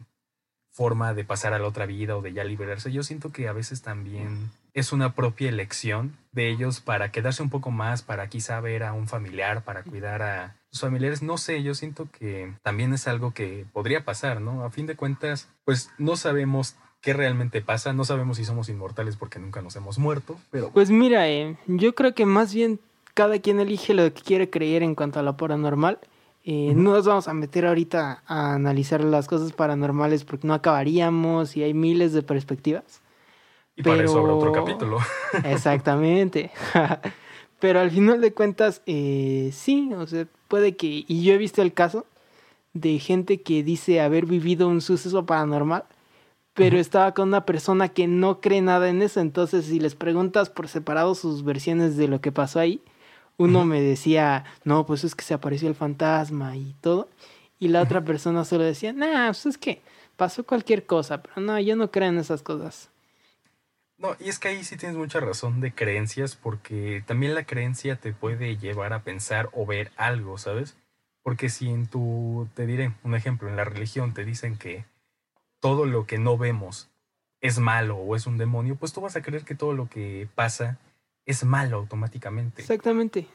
forma 0.71 1.13
de 1.13 1.23
pasar 1.23 1.53
a 1.53 1.59
la 1.59 1.67
otra 1.67 1.85
vida 1.85 2.17
o 2.17 2.23
de 2.23 2.33
ya 2.33 2.43
liberarse. 2.43 2.91
Yo 2.91 3.03
siento 3.03 3.31
que 3.31 3.47
a 3.47 3.53
veces 3.53 3.83
también 3.83 4.49
es 4.73 4.91
una 4.91 5.13
propia 5.13 5.49
elección 5.49 6.17
de 6.31 6.49
ellos 6.49 6.81
para 6.81 7.11
quedarse 7.11 7.43
un 7.43 7.51
poco 7.51 7.69
más, 7.69 8.01
para 8.01 8.27
quizá 8.27 8.59
ver 8.59 8.81
a 8.81 8.93
un 8.93 9.07
familiar, 9.07 9.63
para 9.63 9.83
cuidar 9.83 10.23
a 10.23 10.55
sus 10.71 10.81
familiares. 10.81 11.21
No 11.21 11.37
sé, 11.37 11.61
yo 11.61 11.75
siento 11.75 12.09
que 12.09 12.55
también 12.63 12.91
es 12.91 13.07
algo 13.07 13.35
que 13.35 13.67
podría 13.71 14.03
pasar, 14.03 14.41
¿no? 14.41 14.63
A 14.63 14.71
fin 14.71 14.87
de 14.87 14.95
cuentas, 14.95 15.47
pues 15.63 15.91
no 15.99 16.15
sabemos 16.15 16.75
qué 17.03 17.13
realmente 17.13 17.61
pasa. 17.61 17.93
No 17.93 18.05
sabemos 18.05 18.37
si 18.37 18.45
somos 18.45 18.69
inmortales 18.69 19.17
porque 19.17 19.37
nunca 19.37 19.61
nos 19.61 19.75
hemos 19.75 19.99
muerto, 19.99 20.39
pero... 20.49 20.71
Pues 20.71 20.89
mira, 20.89 21.29
eh, 21.29 21.57
yo 21.67 21.93
creo 21.93 22.15
que 22.15 22.25
más 22.25 22.53
bien 22.53 22.79
cada 23.13 23.37
quien 23.39 23.59
elige 23.59 23.93
lo 23.93 24.11
que 24.11 24.21
quiere 24.21 24.49
creer 24.49 24.81
en 24.81 24.95
cuanto 24.95 25.19
a 25.19 25.23
la 25.23 25.37
paranormal. 25.37 25.99
Eh, 26.45 26.73
No 26.75 26.93
nos 26.93 27.05
vamos 27.05 27.27
a 27.27 27.33
meter 27.33 27.65
ahorita 27.65 28.23
a 28.25 28.53
analizar 28.53 29.03
las 29.03 29.27
cosas 29.27 29.51
paranormales 29.51 30.23
porque 30.23 30.47
no 30.47 30.53
acabaríamos 30.53 31.55
y 31.57 31.63
hay 31.63 31.73
miles 31.73 32.13
de 32.13 32.23
perspectivas. 32.23 33.01
Y 33.75 33.83
para 33.83 34.03
eso 34.03 34.19
habrá 34.19 34.33
otro 34.33 34.53
capítulo. 34.53 34.99
Exactamente. 35.43 36.51
pero 37.59 37.81
al 37.81 37.91
final 37.91 38.21
de 38.21 38.33
cuentas, 38.33 38.81
eh, 38.85 39.51
sí, 39.51 39.91
o 39.93 40.07
sea, 40.07 40.25
puede 40.47 40.77
que... 40.77 41.03
Y 41.05 41.23
yo 41.23 41.33
he 41.33 41.37
visto 41.37 41.61
el 41.61 41.73
caso 41.73 42.05
de 42.71 42.97
gente 42.97 43.41
que 43.41 43.61
dice 43.61 43.99
haber 43.99 44.25
vivido 44.25 44.69
un 44.69 44.79
suceso 44.79 45.25
paranormal 45.25 45.83
pero 46.53 46.77
estaba 46.77 47.13
con 47.13 47.29
una 47.29 47.45
persona 47.45 47.89
que 47.89 48.07
no 48.07 48.39
cree 48.41 48.61
nada 48.61 48.89
en 48.89 49.01
eso. 49.01 49.19
Entonces, 49.19 49.65
si 49.65 49.79
les 49.79 49.95
preguntas 49.95 50.49
por 50.49 50.67
separado 50.67 51.15
sus 51.15 51.43
versiones 51.43 51.97
de 51.97 52.07
lo 52.07 52.21
que 52.21 52.31
pasó 52.31 52.59
ahí, 52.59 52.81
uno 53.37 53.65
me 53.65 53.81
decía, 53.81 54.45
no, 54.63 54.85
pues 54.85 55.03
es 55.03 55.15
que 55.15 55.25
se 55.25 55.33
apareció 55.33 55.67
el 55.67 55.75
fantasma 55.75 56.55
y 56.55 56.75
todo. 56.81 57.09
Y 57.59 57.69
la 57.69 57.81
otra 57.81 58.03
persona 58.03 58.45
solo 58.45 58.63
decía, 58.63 58.93
nah, 58.93 59.27
pues 59.27 59.45
es 59.45 59.57
que 59.57 59.81
pasó 60.15 60.43
cualquier 60.43 60.85
cosa, 60.85 61.23
pero 61.23 61.41
no, 61.41 61.59
yo 61.59 61.75
no 61.75 61.91
creo 61.91 62.09
en 62.09 62.19
esas 62.19 62.43
cosas. 62.43 62.89
No, 63.97 64.15
y 64.19 64.29
es 64.29 64.37
que 64.37 64.49
ahí 64.49 64.63
sí 64.63 64.75
tienes 64.75 64.97
mucha 64.97 65.19
razón 65.19 65.61
de 65.61 65.73
creencias, 65.73 66.35
porque 66.35 67.03
también 67.05 67.35
la 67.35 67.45
creencia 67.45 67.95
te 67.95 68.11
puede 68.11 68.57
llevar 68.57 68.93
a 68.93 69.03
pensar 69.03 69.49
o 69.53 69.65
ver 69.65 69.91
algo, 69.95 70.37
¿sabes? 70.37 70.75
Porque 71.23 71.49
si 71.49 71.69
en 71.69 71.87
tu, 71.87 72.49
te 72.53 72.65
diré 72.65 72.93
un 73.03 73.15
ejemplo, 73.15 73.47
en 73.47 73.55
la 73.55 73.63
religión 73.63 74.13
te 74.13 74.25
dicen 74.25 74.57
que 74.57 74.85
todo 75.63 75.85
lo 75.85 76.05
que 76.05 76.17
no 76.17 76.37
vemos 76.37 76.89
es 77.39 77.57
malo 77.57 77.95
o 77.95 78.17
es 78.17 78.27
un 78.27 78.37
demonio, 78.37 78.75
pues 78.75 78.91
tú 78.91 78.99
vas 78.99 79.15
a 79.15 79.21
creer 79.21 79.45
que 79.45 79.55
todo 79.55 79.71
lo 79.71 79.87
que 79.87 80.27
pasa 80.35 80.77
es 81.25 81.45
malo 81.45 81.77
automáticamente. 81.77 82.63
Exactamente. 82.63 83.27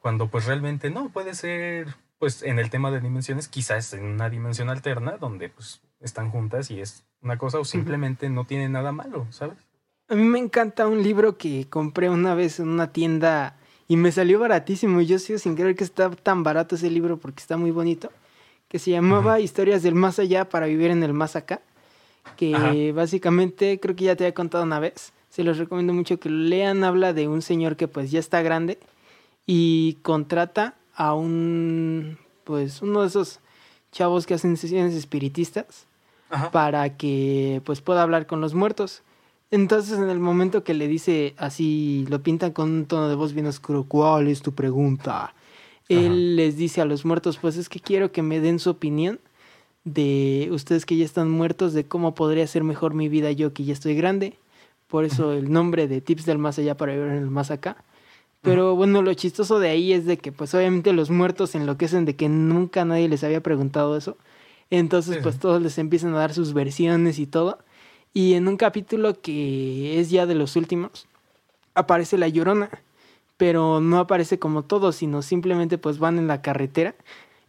Cuando 0.00 0.28
pues 0.28 0.46
realmente 0.46 0.90
no, 0.90 1.08
puede 1.08 1.34
ser, 1.34 1.88
pues 2.20 2.44
en 2.44 2.60
el 2.60 2.70
tema 2.70 2.92
de 2.92 3.00
dimensiones, 3.00 3.48
quizás 3.48 3.92
en 3.94 4.04
una 4.04 4.30
dimensión 4.30 4.70
alterna 4.70 5.16
donde 5.16 5.48
pues 5.48 5.80
están 5.98 6.30
juntas 6.30 6.70
y 6.70 6.80
es 6.80 7.04
una 7.20 7.36
cosa 7.36 7.58
o 7.58 7.64
simplemente 7.64 8.30
no 8.30 8.44
tiene 8.44 8.68
nada 8.68 8.92
malo, 8.92 9.26
¿sabes? 9.30 9.58
A 10.06 10.14
mí 10.14 10.22
me 10.22 10.38
encanta 10.38 10.86
un 10.86 11.02
libro 11.02 11.36
que 11.36 11.68
compré 11.68 12.08
una 12.10 12.36
vez 12.36 12.60
en 12.60 12.68
una 12.68 12.92
tienda 12.92 13.56
y 13.88 13.96
me 13.96 14.12
salió 14.12 14.38
baratísimo. 14.38 15.00
Y 15.00 15.06
yo 15.06 15.18
sigo 15.18 15.40
sin 15.40 15.56
creer 15.56 15.74
que 15.74 15.82
está 15.82 16.10
tan 16.12 16.44
barato 16.44 16.76
ese 16.76 16.90
libro 16.90 17.16
porque 17.16 17.40
está 17.40 17.56
muy 17.56 17.72
bonito 17.72 18.12
que 18.76 18.80
se 18.80 18.90
llamaba 18.90 19.40
Historias 19.40 19.82
del 19.82 19.94
Más 19.94 20.18
Allá 20.18 20.50
para 20.50 20.66
vivir 20.66 20.90
en 20.90 21.02
el 21.02 21.14
Más 21.14 21.34
Acá, 21.34 21.62
que 22.36 22.92
básicamente 22.94 23.80
creo 23.80 23.96
que 23.96 24.04
ya 24.04 24.16
te 24.16 24.24
había 24.24 24.34
contado 24.34 24.64
una 24.64 24.78
vez, 24.78 25.14
se 25.30 25.44
los 25.44 25.56
recomiendo 25.56 25.94
mucho 25.94 26.20
que 26.20 26.28
lo 26.28 26.36
lean, 26.36 26.84
habla 26.84 27.14
de 27.14 27.26
un 27.26 27.40
señor 27.40 27.76
que 27.76 27.88
pues 27.88 28.10
ya 28.10 28.20
está 28.20 28.42
grande 28.42 28.78
y 29.46 29.94
contrata 30.02 30.74
a 30.94 31.14
un, 31.14 32.18
pues 32.44 32.82
uno 32.82 33.00
de 33.00 33.06
esos 33.06 33.40
chavos 33.92 34.26
que 34.26 34.34
hacen 34.34 34.58
sesiones 34.58 34.92
espiritistas 34.92 35.86
para 36.52 36.98
que 36.98 37.62
pues 37.64 37.80
pueda 37.80 38.02
hablar 38.02 38.26
con 38.26 38.42
los 38.42 38.52
muertos. 38.52 39.02
Entonces 39.50 39.98
en 39.98 40.10
el 40.10 40.18
momento 40.18 40.64
que 40.64 40.74
le 40.74 40.86
dice 40.86 41.34
así, 41.38 42.04
lo 42.10 42.22
pintan 42.22 42.52
con 42.52 42.70
un 42.70 42.84
tono 42.84 43.08
de 43.08 43.14
voz 43.14 43.32
bien 43.32 43.46
oscuro, 43.46 43.84
¿cuál 43.88 44.28
es 44.28 44.42
tu 44.42 44.52
pregunta? 44.52 45.32
Él 45.88 46.36
les 46.36 46.56
dice 46.56 46.80
a 46.80 46.84
los 46.84 47.04
muertos, 47.04 47.38
pues 47.38 47.56
es 47.56 47.68
que 47.68 47.80
quiero 47.80 48.12
que 48.12 48.22
me 48.22 48.40
den 48.40 48.58
su 48.58 48.70
opinión 48.70 49.20
de 49.84 50.48
ustedes 50.50 50.84
que 50.84 50.96
ya 50.96 51.04
están 51.04 51.30
muertos, 51.30 51.72
de 51.72 51.86
cómo 51.86 52.14
podría 52.14 52.46
ser 52.46 52.64
mejor 52.64 52.94
mi 52.94 53.08
vida 53.08 53.30
yo 53.30 53.52
que 53.52 53.64
ya 53.64 53.72
estoy 53.72 53.94
grande. 53.94 54.36
Por 54.88 55.04
eso 55.04 55.32
el 55.32 55.50
nombre 55.50 55.86
de 55.86 56.00
Tips 56.00 56.26
del 56.26 56.38
Más 56.38 56.58
Allá 56.58 56.76
para 56.76 56.92
vivir 56.92 57.08
en 57.08 57.18
el 57.18 57.30
Más 57.30 57.50
Acá. 57.50 57.76
Pero 58.42 58.76
bueno, 58.76 59.02
lo 59.02 59.12
chistoso 59.14 59.58
de 59.58 59.70
ahí 59.70 59.92
es 59.92 60.06
de 60.06 60.18
que 60.18 60.30
pues 60.30 60.54
obviamente 60.54 60.92
los 60.92 61.10
muertos 61.10 61.54
enloquecen 61.54 62.04
de 62.04 62.14
que 62.14 62.28
nunca 62.28 62.84
nadie 62.84 63.08
les 63.08 63.24
había 63.24 63.42
preguntado 63.42 63.96
eso. 63.96 64.16
Entonces 64.70 65.18
pues 65.22 65.38
todos 65.38 65.62
les 65.62 65.78
empiezan 65.78 66.14
a 66.14 66.18
dar 66.18 66.34
sus 66.34 66.52
versiones 66.52 67.18
y 67.18 67.26
todo. 67.26 67.58
Y 68.12 68.34
en 68.34 68.48
un 68.48 68.56
capítulo 68.56 69.20
que 69.20 70.00
es 70.00 70.10
ya 70.10 70.26
de 70.26 70.34
los 70.34 70.56
últimos, 70.56 71.06
aparece 71.74 72.18
la 72.18 72.28
llorona 72.28 72.70
pero 73.36 73.80
no 73.80 73.98
aparece 73.98 74.38
como 74.38 74.62
todo, 74.62 74.92
sino 74.92 75.22
simplemente 75.22 75.78
pues 75.78 75.98
van 75.98 76.18
en 76.18 76.26
la 76.26 76.42
carretera 76.42 76.94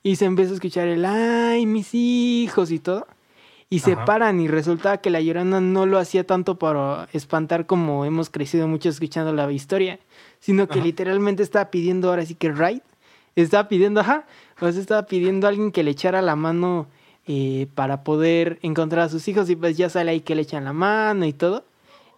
y 0.03 0.15
se 0.17 0.25
empieza 0.25 0.51
a 0.51 0.55
escuchar 0.55 0.87
el 0.87 1.05
ay, 1.05 1.65
mis 1.65 1.93
hijos 1.93 2.71
y 2.71 2.79
todo. 2.79 3.07
y 3.69 3.79
se 3.79 3.97
paran 3.97 4.39
y 4.39 4.47
resulta 4.47 4.97
que 4.99 5.09
la 5.09 5.19
llorona 5.19 5.59
no 5.59 5.85
lo 5.85 5.97
hacía 5.97 6.25
tanto 6.25 6.57
para 6.57 7.09
espantar 7.11 7.65
como 7.65 8.05
hemos 8.05 8.29
crecido 8.29 8.67
mucho 8.67 8.87
escuchando 8.87 9.33
la 9.33 9.51
historia, 9.51 9.99
sino 10.39 10.67
que 10.69 10.79
literalmente 10.79 11.43
estaba 11.43 11.69
pidiendo 11.69 12.09
ahora 12.09 12.25
sí 12.25 12.35
que 12.35 12.51
right, 12.51 12.83
estaba 13.35 13.67
pidiendo, 13.67 13.99
ajá, 13.99 14.25
pues 14.57 14.77
estaba 14.77 15.05
pidiendo 15.05 15.47
a 15.47 15.49
alguien 15.49 15.71
que 15.71 15.83
le 15.83 15.91
echara 15.91 16.21
la 16.21 16.37
mano 16.37 16.87
eh, 17.27 17.67
para 17.75 18.03
poder 18.05 18.57
encontrar 18.61 19.05
a 19.05 19.09
sus 19.09 19.27
hijos 19.27 19.49
y 19.49 19.57
pues 19.57 19.75
ya 19.75 19.89
sale 19.89 20.11
ahí 20.11 20.21
que 20.21 20.35
le 20.35 20.43
echan 20.43 20.63
la 20.63 20.73
mano 20.73 21.25
y 21.25 21.33
todo 21.33 21.65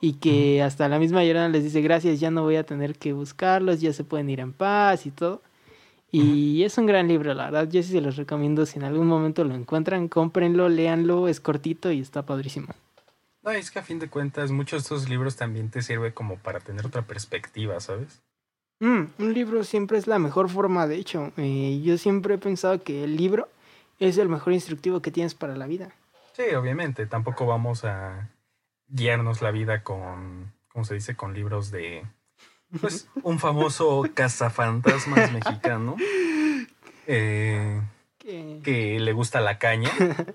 y 0.01 0.13
que 0.13 0.61
hasta 0.61 0.87
la 0.87 0.99
misma 0.99 1.23
llorona 1.23 1.49
les 1.49 1.63
dice 1.63 1.81
gracias, 1.81 2.19
ya 2.19 2.31
no 2.31 2.43
voy 2.43 2.55
a 2.55 2.63
tener 2.63 2.95
que 2.95 3.13
buscarlos, 3.13 3.81
ya 3.81 3.93
se 3.93 4.03
pueden 4.03 4.29
ir 4.29 4.39
en 4.39 4.53
paz 4.53 5.05
y 5.05 5.11
todo. 5.11 5.41
Y 6.11 6.63
es 6.63 6.77
un 6.77 6.87
gran 6.87 7.07
libro, 7.07 7.33
la 7.33 7.45
verdad. 7.45 7.69
Yo 7.69 7.83
sí 7.83 7.91
se 7.91 8.01
los 8.01 8.15
recomiendo. 8.15 8.65
Si 8.65 8.79
en 8.79 8.85
algún 8.85 9.07
momento 9.07 9.43
lo 9.43 9.53
encuentran, 9.53 10.07
cómprenlo, 10.07 10.67
léanlo. 10.67 11.27
Es 11.27 11.39
cortito 11.39 11.91
y 11.91 11.99
está 11.99 12.25
padrísimo. 12.25 12.67
No, 13.43 13.51
es 13.51 13.69
que 13.69 13.79
a 13.79 13.83
fin 13.83 13.99
de 13.99 14.09
cuentas, 14.09 14.51
muchos 14.51 14.81
de 14.83 14.95
estos 14.95 15.09
libros 15.09 15.35
también 15.35 15.69
te 15.69 15.81
sirve 15.81 16.13
como 16.13 16.37
para 16.37 16.59
tener 16.59 16.85
otra 16.85 17.03
perspectiva, 17.03 17.79
¿sabes? 17.79 18.21
Mm, 18.79 19.03
un 19.19 19.33
libro 19.33 19.63
siempre 19.63 19.97
es 19.97 20.07
la 20.07 20.19
mejor 20.19 20.49
forma, 20.49 20.87
de 20.87 20.95
hecho. 20.95 21.31
Eh, 21.37 21.79
yo 21.83 21.97
siempre 21.97 22.35
he 22.35 22.37
pensado 22.37 22.81
que 22.81 23.03
el 23.03 23.15
libro 23.15 23.47
es 23.99 24.17
el 24.17 24.29
mejor 24.29 24.53
instructivo 24.53 25.01
que 25.01 25.11
tienes 25.11 25.35
para 25.35 25.55
la 25.55 25.67
vida. 25.67 25.93
Sí, 26.33 26.55
obviamente. 26.55 27.05
Tampoco 27.05 27.45
vamos 27.45 27.85
a 27.85 28.29
guiarnos 28.89 29.41
la 29.41 29.51
vida 29.51 29.83
con, 29.83 30.51
¿cómo 30.69 30.85
se 30.85 30.95
dice? 30.95 31.15
Con 31.15 31.33
libros 31.33 31.71
de 31.71 32.05
pues 32.81 33.07
un 33.23 33.39
famoso 33.39 34.03
cazafantasmas 34.13 35.31
mexicano 35.33 35.95
eh, 37.07 37.81
que 38.19 38.99
le 38.99 39.13
gusta 39.13 39.41
la 39.41 39.57
caña. 39.57 39.89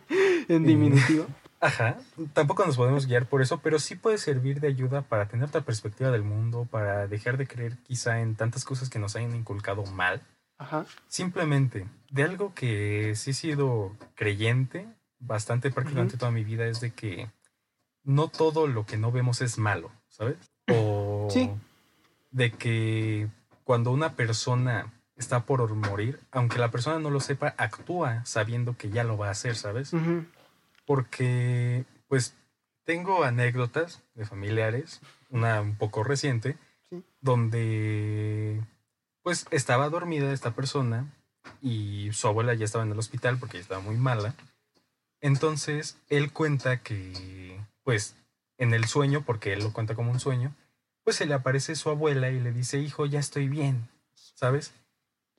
en 0.48 0.64
diminutivo. 0.64 1.26
Ajá, 1.60 1.96
tampoco 2.34 2.66
nos 2.66 2.76
podemos 2.76 3.06
guiar 3.06 3.26
por 3.26 3.40
eso, 3.40 3.58
pero 3.58 3.78
sí 3.78 3.94
puede 3.94 4.18
servir 4.18 4.60
de 4.60 4.68
ayuda 4.68 5.00
para 5.00 5.28
tener 5.28 5.46
otra 5.46 5.62
perspectiva 5.62 6.10
del 6.10 6.22
mundo, 6.22 6.68
para 6.70 7.06
dejar 7.06 7.38
de 7.38 7.46
creer 7.46 7.78
quizá 7.86 8.20
en 8.20 8.34
tantas 8.34 8.64
cosas 8.64 8.90
que 8.90 8.98
nos 8.98 9.16
hayan 9.16 9.34
inculcado 9.34 9.84
mal. 9.86 10.20
Ajá. 10.58 10.84
Simplemente, 11.08 11.86
de 12.10 12.22
algo 12.22 12.52
que 12.54 13.14
sí 13.16 13.30
he 13.30 13.34
sido 13.34 13.92
creyente 14.14 14.86
bastante 15.20 15.70
prácticamente 15.70 16.18
toda 16.18 16.30
mi 16.30 16.44
vida 16.44 16.66
es 16.66 16.80
de 16.80 16.90
que 16.90 17.30
no 18.04 18.28
todo 18.28 18.66
lo 18.66 18.86
que 18.86 18.96
no 18.96 19.10
vemos 19.10 19.40
es 19.40 19.58
malo, 19.58 19.90
¿sabes? 20.08 20.36
O 20.68 21.28
sí 21.30 21.50
de 22.34 22.50
que 22.50 23.28
cuando 23.62 23.92
una 23.92 24.14
persona 24.14 24.92
está 25.16 25.46
por 25.46 25.72
morir, 25.72 26.18
aunque 26.32 26.58
la 26.58 26.72
persona 26.72 26.98
no 26.98 27.08
lo 27.08 27.20
sepa, 27.20 27.54
actúa 27.56 28.24
sabiendo 28.26 28.76
que 28.76 28.90
ya 28.90 29.04
lo 29.04 29.16
va 29.16 29.28
a 29.28 29.30
hacer, 29.30 29.54
¿sabes? 29.54 29.92
Porque, 30.84 31.84
pues, 32.08 32.34
tengo 32.82 33.22
anécdotas 33.22 34.02
de 34.14 34.26
familiares, 34.26 35.00
una 35.30 35.60
un 35.60 35.76
poco 35.76 36.02
reciente, 36.02 36.58
donde, 37.20 38.60
pues, 39.22 39.46
estaba 39.52 39.88
dormida 39.88 40.32
esta 40.32 40.50
persona 40.50 41.06
y 41.62 42.10
su 42.12 42.26
abuela 42.26 42.52
ya 42.54 42.64
estaba 42.64 42.84
en 42.84 42.90
el 42.90 42.98
hospital 42.98 43.38
porque 43.38 43.58
estaba 43.58 43.80
muy 43.80 43.96
mala. 43.96 44.34
Entonces, 45.20 45.98
él 46.08 46.32
cuenta 46.32 46.82
que, 46.82 47.60
pues, 47.84 48.16
en 48.58 48.74
el 48.74 48.86
sueño, 48.86 49.22
porque 49.24 49.52
él 49.52 49.60
lo 49.60 49.72
cuenta 49.72 49.94
como 49.94 50.10
un 50.10 50.20
sueño, 50.20 50.54
pues 51.04 51.16
se 51.16 51.26
le 51.26 51.34
aparece 51.34 51.76
su 51.76 51.90
abuela 51.90 52.30
y 52.30 52.40
le 52.40 52.52
dice, 52.52 52.78
hijo, 52.78 53.06
ya 53.06 53.20
estoy 53.20 53.48
bien, 53.48 53.88
¿sabes? 54.34 54.72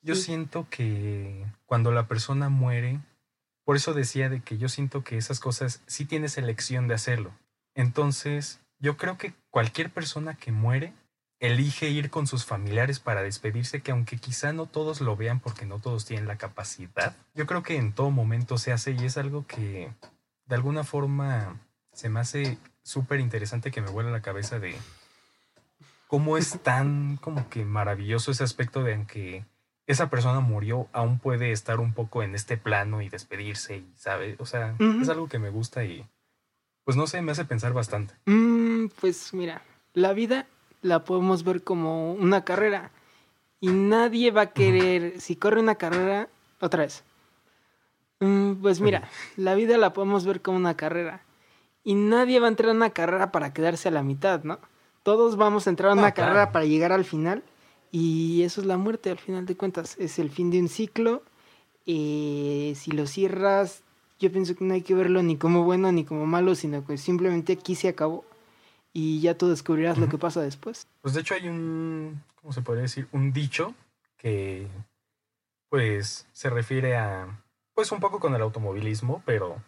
Yo 0.01 0.15
siento 0.15 0.67
que 0.69 1.45
cuando 1.65 1.91
la 1.91 2.08
persona 2.08 2.49
muere, 2.49 2.99
por 3.63 3.75
eso 3.75 3.93
decía 3.93 4.29
de 4.29 4.41
que 4.41 4.58
yo 4.58 4.69
siento 4.69 5.03
que 5.03 5.17
esas 5.17 5.39
cosas 5.39 5.81
sí 5.88 6.05
tienes 6.05 6.38
elección 6.38 6.88
de 6.88 6.93
hacerlo. 6.93 7.31
Entonces, 7.73 8.60
yo 8.79 8.97
creo 8.97 9.17
que 9.17 9.34
cualquier 9.49 9.89
persona 9.89 10.36
que 10.36 10.51
muere 10.51 10.93
elige 11.39 11.89
ir 11.89 12.12
con 12.12 12.27
sus 12.27 12.45
familiares 12.45 12.99
para 12.99 13.23
despedirse, 13.23 13.81
que 13.81 13.91
aunque 13.91 14.17
quizá 14.17 14.53
no 14.53 14.67
todos 14.67 15.01
lo 15.01 15.15
vean 15.15 15.39
porque 15.39 15.65
no 15.65 15.79
todos 15.79 16.05
tienen 16.05 16.27
la 16.27 16.38
capacidad, 16.38 17.15
yo 17.34 17.47
creo 17.47 17.63
que 17.63 17.77
en 17.77 17.91
todo 17.93 18.12
momento 18.12 18.58
se 18.58 18.71
hace 18.71 18.91
y 18.91 19.03
es 19.05 19.17
algo 19.17 19.45
que 19.47 19.91
de 20.45 20.55
alguna 20.55 20.84
forma 20.84 21.60
se 21.95 22.10
me 22.10 22.19
hace 22.19 22.58
súper 22.84 23.19
interesante 23.19 23.71
que 23.71 23.81
me 23.81 23.89
vuela 23.89 24.12
la 24.12 24.21
cabeza 24.21 24.60
de 24.60 24.75
cómo 26.08 26.38
es 26.38 26.60
tan 26.62 27.17
como 27.17 27.49
que 27.49 27.65
maravilloso 27.65 28.31
ese 28.31 28.43
aspecto 28.43 28.84
de 28.84 29.05
que 29.08 29.45
esa 29.88 30.10
persona 30.10 30.41
murió, 30.41 30.88
aún 30.91 31.19
puede 31.19 31.51
estar 31.51 31.79
un 31.79 31.93
poco 31.93 32.21
en 32.21 32.36
este 32.36 32.58
plano 32.58 33.01
y 33.01 33.10
despedirse 33.10 33.77
y 33.77 33.93
sabe, 33.95 34.36
o 34.39 34.45
sea, 34.45 34.75
es 35.01 35.10
algo 35.10 35.29
que 35.29 35.39
me 35.39 35.49
gusta 35.49 35.84
y 35.84 36.05
pues 36.84 36.97
no 36.97 37.08
sé, 37.08 37.21
me 37.21 37.31
hace 37.31 37.45
pensar 37.45 37.73
bastante. 37.73 38.13
Mm, 38.25 38.88
pues 38.99 39.34
mira, 39.34 39.62
la 39.93 40.13
vida 40.13 40.47
la 40.81 41.03
podemos 41.03 41.43
ver 41.43 41.63
como 41.63 42.13
una 42.13 42.43
carrera 42.43 42.91
y 43.62 43.69
nadie 43.69 44.31
va 44.31 44.41
a 44.41 44.51
querer, 44.51 45.21
si 45.21 45.36
corre 45.36 45.62
una 45.62 45.75
carrera, 45.75 46.27
otra 46.60 46.84
vez. 46.84 47.03
Mm, 48.19 48.55
pues 48.55 48.81
mira, 48.81 49.10
la 49.38 49.55
vida 49.55 49.77
la 49.77 49.93
podemos 49.93 50.25
ver 50.25 50.41
como 50.41 50.58
una 50.58 50.75
carrera 50.75 51.21
y 51.85 51.95
nadie 51.95 52.41
va 52.41 52.47
a 52.47 52.49
entrar 52.49 52.71
en 52.71 52.77
una 52.77 52.89
carrera 52.89 53.31
para 53.31 53.53
quedarse 53.53 53.87
a 53.87 53.91
la 53.91 54.03
mitad, 54.03 54.43
¿no? 54.43 54.59
todos 55.05 55.35
vamos 55.35 55.67
a 55.67 55.69
entrar 55.69 55.91
a 55.91 55.93
una 55.93 56.13
carrera 56.13 56.51
para 56.51 56.65
llegar 56.65 56.91
al 56.91 57.05
final 57.05 57.43
y 57.91 58.41
eso 58.41 58.59
es 58.59 58.65
la 58.65 58.77
muerte 58.77 59.11
al 59.11 59.19
final 59.19 59.45
de 59.45 59.55
cuentas, 59.55 59.95
es 59.99 60.17
el 60.17 60.31
fin 60.31 60.49
de 60.49 60.59
un 60.59 60.67
ciclo. 60.67 61.21
Eh, 61.85 62.73
si 62.75 62.89
lo 62.89 63.05
cierras, 63.05 63.83
yo 64.17 64.31
pienso 64.31 64.55
que 64.55 64.65
no 64.65 64.73
hay 64.73 64.81
que 64.81 64.95
verlo 64.95 65.21
ni 65.21 65.37
como 65.37 65.63
bueno 65.63 65.91
ni 65.91 66.05
como 66.05 66.25
malo, 66.25 66.55
sino 66.55 66.83
que 66.83 66.97
simplemente 66.97 67.53
aquí 67.53 67.75
se 67.75 67.87
acabó 67.87 68.25
y 68.93 69.21
ya 69.21 69.37
tú 69.37 69.47
descubrirás 69.47 69.99
lo 69.99 70.09
que 70.09 70.17
pasa 70.17 70.41
después. 70.41 70.87
Pues 71.03 71.13
de 71.13 71.21
hecho 71.21 71.35
hay 71.35 71.49
un, 71.49 72.23
¿cómo 72.41 72.51
se 72.51 72.63
podría 72.63 72.81
decir? 72.81 73.07
Un 73.11 73.31
dicho 73.31 73.75
que 74.17 74.67
pues 75.69 76.25
se 76.31 76.49
refiere 76.49 76.97
a, 76.97 77.43
pues 77.75 77.91
un 77.91 77.99
poco 77.99 78.19
con 78.19 78.33
el 78.33 78.41
automovilismo, 78.41 79.21
pero 79.23 79.61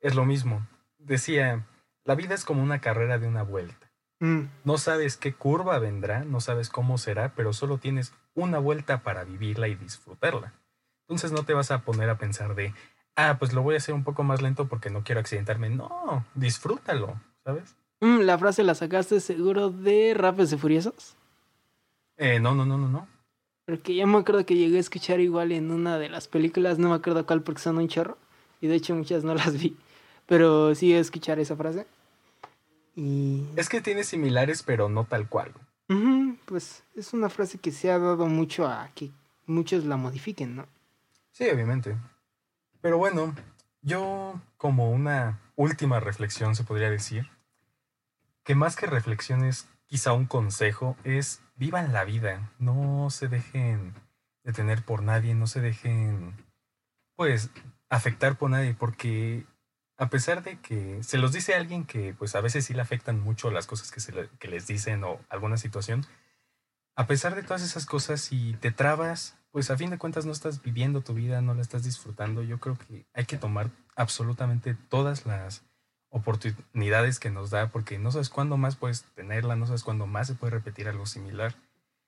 es 0.00 0.14
lo 0.14 0.24
mismo. 0.24 0.66
Decía, 0.98 1.66
la 2.04 2.14
vida 2.14 2.34
es 2.34 2.44
como 2.44 2.62
una 2.62 2.80
carrera 2.80 3.18
de 3.18 3.26
una 3.26 3.42
vuelta. 3.42 3.90
Mm. 4.20 4.44
No 4.64 4.78
sabes 4.78 5.16
qué 5.16 5.32
curva 5.32 5.78
vendrá, 5.78 6.24
no 6.24 6.40
sabes 6.40 6.70
cómo 6.70 6.98
será, 6.98 7.32
pero 7.34 7.52
solo 7.52 7.78
tienes 7.78 8.12
una 8.34 8.58
vuelta 8.58 9.02
para 9.02 9.24
vivirla 9.24 9.68
y 9.68 9.74
disfrutarla. 9.74 10.52
Entonces 11.02 11.32
no 11.32 11.44
te 11.44 11.54
vas 11.54 11.70
a 11.70 11.82
poner 11.82 12.10
a 12.10 12.18
pensar 12.18 12.54
de, 12.54 12.74
ah, 13.16 13.36
pues 13.38 13.52
lo 13.52 13.62
voy 13.62 13.74
a 13.74 13.78
hacer 13.78 13.94
un 13.94 14.04
poco 14.04 14.24
más 14.24 14.42
lento 14.42 14.68
porque 14.68 14.90
no 14.90 15.04
quiero 15.04 15.20
accidentarme. 15.20 15.70
No, 15.70 16.24
disfrútalo, 16.34 17.20
¿sabes? 17.44 17.76
Mm, 18.00 18.20
la 18.20 18.38
frase 18.38 18.62
la 18.62 18.74
sacaste 18.74 19.20
seguro 19.20 19.70
de 19.70 20.14
Rápidos 20.14 20.52
y 20.52 20.58
Furiosos. 20.58 21.16
Eh, 22.16 22.40
no, 22.40 22.54
no, 22.54 22.66
no, 22.66 22.76
no, 22.76 22.88
no. 22.88 23.08
Porque 23.64 23.94
ya 23.94 24.06
me 24.06 24.18
acuerdo 24.18 24.46
que 24.46 24.56
llegué 24.56 24.78
a 24.78 24.80
escuchar 24.80 25.20
igual 25.20 25.52
en 25.52 25.70
una 25.70 25.98
de 25.98 26.08
las 26.08 26.26
películas, 26.26 26.78
no 26.78 26.88
me 26.88 26.94
acuerdo 26.94 27.26
cuál 27.26 27.42
porque 27.42 27.60
son 27.60 27.78
un 27.78 27.88
chorro. 27.88 28.16
Y 28.60 28.66
de 28.66 28.74
hecho 28.76 28.94
muchas 28.94 29.24
no 29.24 29.34
las 29.34 29.58
vi. 29.60 29.76
Pero 30.28 30.74
sí 30.74 30.92
escuchar 30.92 31.40
esa 31.40 31.56
frase. 31.56 31.86
Es 33.56 33.68
que 33.68 33.80
tiene 33.80 34.04
similares, 34.04 34.62
pero 34.62 34.88
no 34.88 35.04
tal 35.04 35.28
cual. 35.28 35.52
pues 36.44 36.84
es 36.94 37.12
una 37.12 37.28
frase 37.28 37.58
que 37.58 37.72
se 37.72 37.90
ha 37.90 37.98
dado 37.98 38.26
mucho 38.26 38.66
a 38.66 38.90
que 38.94 39.10
muchos 39.46 39.84
la 39.84 39.96
modifiquen, 39.96 40.56
¿no? 40.56 40.66
Sí, 41.32 41.48
obviamente. 41.48 41.96
Pero 42.80 42.98
bueno, 42.98 43.34
yo 43.82 44.40
como 44.56 44.90
una 44.90 45.40
última 45.56 45.98
reflexión 45.98 46.54
se 46.54 46.64
podría 46.64 46.90
decir 46.90 47.30
que 48.44 48.54
más 48.54 48.76
que 48.76 48.86
reflexiones, 48.86 49.66
quizá 49.86 50.12
un 50.12 50.26
consejo 50.26 50.96
es 51.04 51.40
vivan 51.56 51.92
la 51.92 52.04
vida, 52.04 52.52
no 52.58 53.08
se 53.10 53.28
dejen 53.28 53.94
detener 54.44 54.82
por 54.84 55.02
nadie, 55.02 55.34
no 55.34 55.46
se 55.46 55.60
dejen 55.60 56.34
pues 57.16 57.50
afectar 57.88 58.36
por 58.36 58.50
nadie, 58.50 58.74
porque 58.74 59.44
a 59.98 60.08
pesar 60.08 60.44
de 60.44 60.58
que 60.60 61.02
se 61.02 61.18
los 61.18 61.32
dice 61.32 61.54
a 61.54 61.58
alguien 61.58 61.84
que 61.84 62.14
pues 62.14 62.36
a 62.36 62.40
veces 62.40 62.64
sí 62.64 62.72
le 62.72 62.80
afectan 62.80 63.20
mucho 63.20 63.50
las 63.50 63.66
cosas 63.66 63.90
que, 63.90 64.00
se 64.00 64.12
les 64.48 64.66
dicen 64.66 65.02
o 65.02 65.20
alguna 65.28 65.56
situación, 65.56 66.06
a 66.94 67.06
pesar 67.06 67.34
de 67.34 67.42
todas 67.42 67.62
esas 67.62 67.84
cosas, 67.84 68.20
si 68.20 68.54
te 68.54 68.70
trabas, 68.70 69.36
pues 69.50 69.70
a 69.70 69.76
fin 69.76 69.90
de 69.90 69.98
cuentas 69.98 70.24
no 70.24 70.32
estás 70.32 70.62
viviendo 70.62 71.00
tu 71.00 71.14
vida, 71.14 71.40
no 71.40 71.54
la 71.54 71.62
estás 71.62 71.84
disfrutando. 71.84 72.42
Yo 72.42 72.58
creo 72.58 72.76
que 72.76 73.06
hay 73.12 73.24
que 73.24 73.36
tomar 73.36 73.70
absolutamente 73.96 74.74
todas 74.74 75.26
las 75.26 75.62
oportunidades 76.10 77.18
que 77.18 77.30
nos 77.30 77.50
da, 77.50 77.68
porque 77.68 77.98
no 77.98 78.10
sabes 78.10 78.30
cuándo 78.30 78.56
más 78.56 78.76
puedes 78.76 79.02
tenerla, 79.14 79.56
no 79.56 79.66
sabes 79.66 79.82
cuándo 79.82 80.06
más 80.06 80.28
se 80.28 80.34
puede 80.34 80.52
repetir 80.52 80.88
algo 80.88 81.06
similar. 81.06 81.54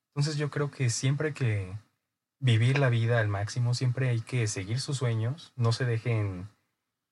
Entonces 0.09 0.37
yo 0.37 0.51
creo 0.51 0.71
que 0.71 0.91
siempre 0.91 1.35
que 1.35 1.77
vivir 2.39 2.79
la 2.79 2.89
vida 2.89 3.21
al 3.21 3.29
máximo, 3.29 3.75
siempre 3.75 4.09
hay 4.09 4.21
que 4.21 4.47
seguir 4.47 4.81
sus 4.81 4.97
sueños, 4.97 5.53
no 5.57 5.73
se 5.73 5.85
dejen 5.85 6.49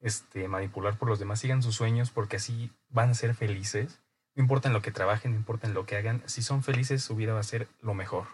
este, 0.01 0.49
manipular 0.49 0.99
por 0.99 1.09
los 1.09 1.19
demás, 1.19 1.41
sigan 1.41 1.63
sus 1.63 1.75
sueños 1.75 2.11
porque 2.11 2.37
así 2.37 2.71
van 2.89 3.11
a 3.11 3.15
ser 3.15 3.35
felices. 3.35 4.01
No 4.35 4.43
importa 4.43 4.69
en 4.69 4.75
lo 4.75 4.83
que 4.83 4.93
trabajen, 4.93 5.33
no 5.33 5.39
importa 5.39 5.67
en 5.67 5.75
lo 5.75 5.87
que 5.87 5.97
hagan, 5.97 6.23
si 6.27 6.43
son 6.43 6.63
felices 6.63 7.03
su 7.03 7.17
vida 7.17 7.35
va 7.35 7.41
a 7.41 7.45
ser 7.45 7.69
lo 7.81 7.95
mejor. 7.95 8.27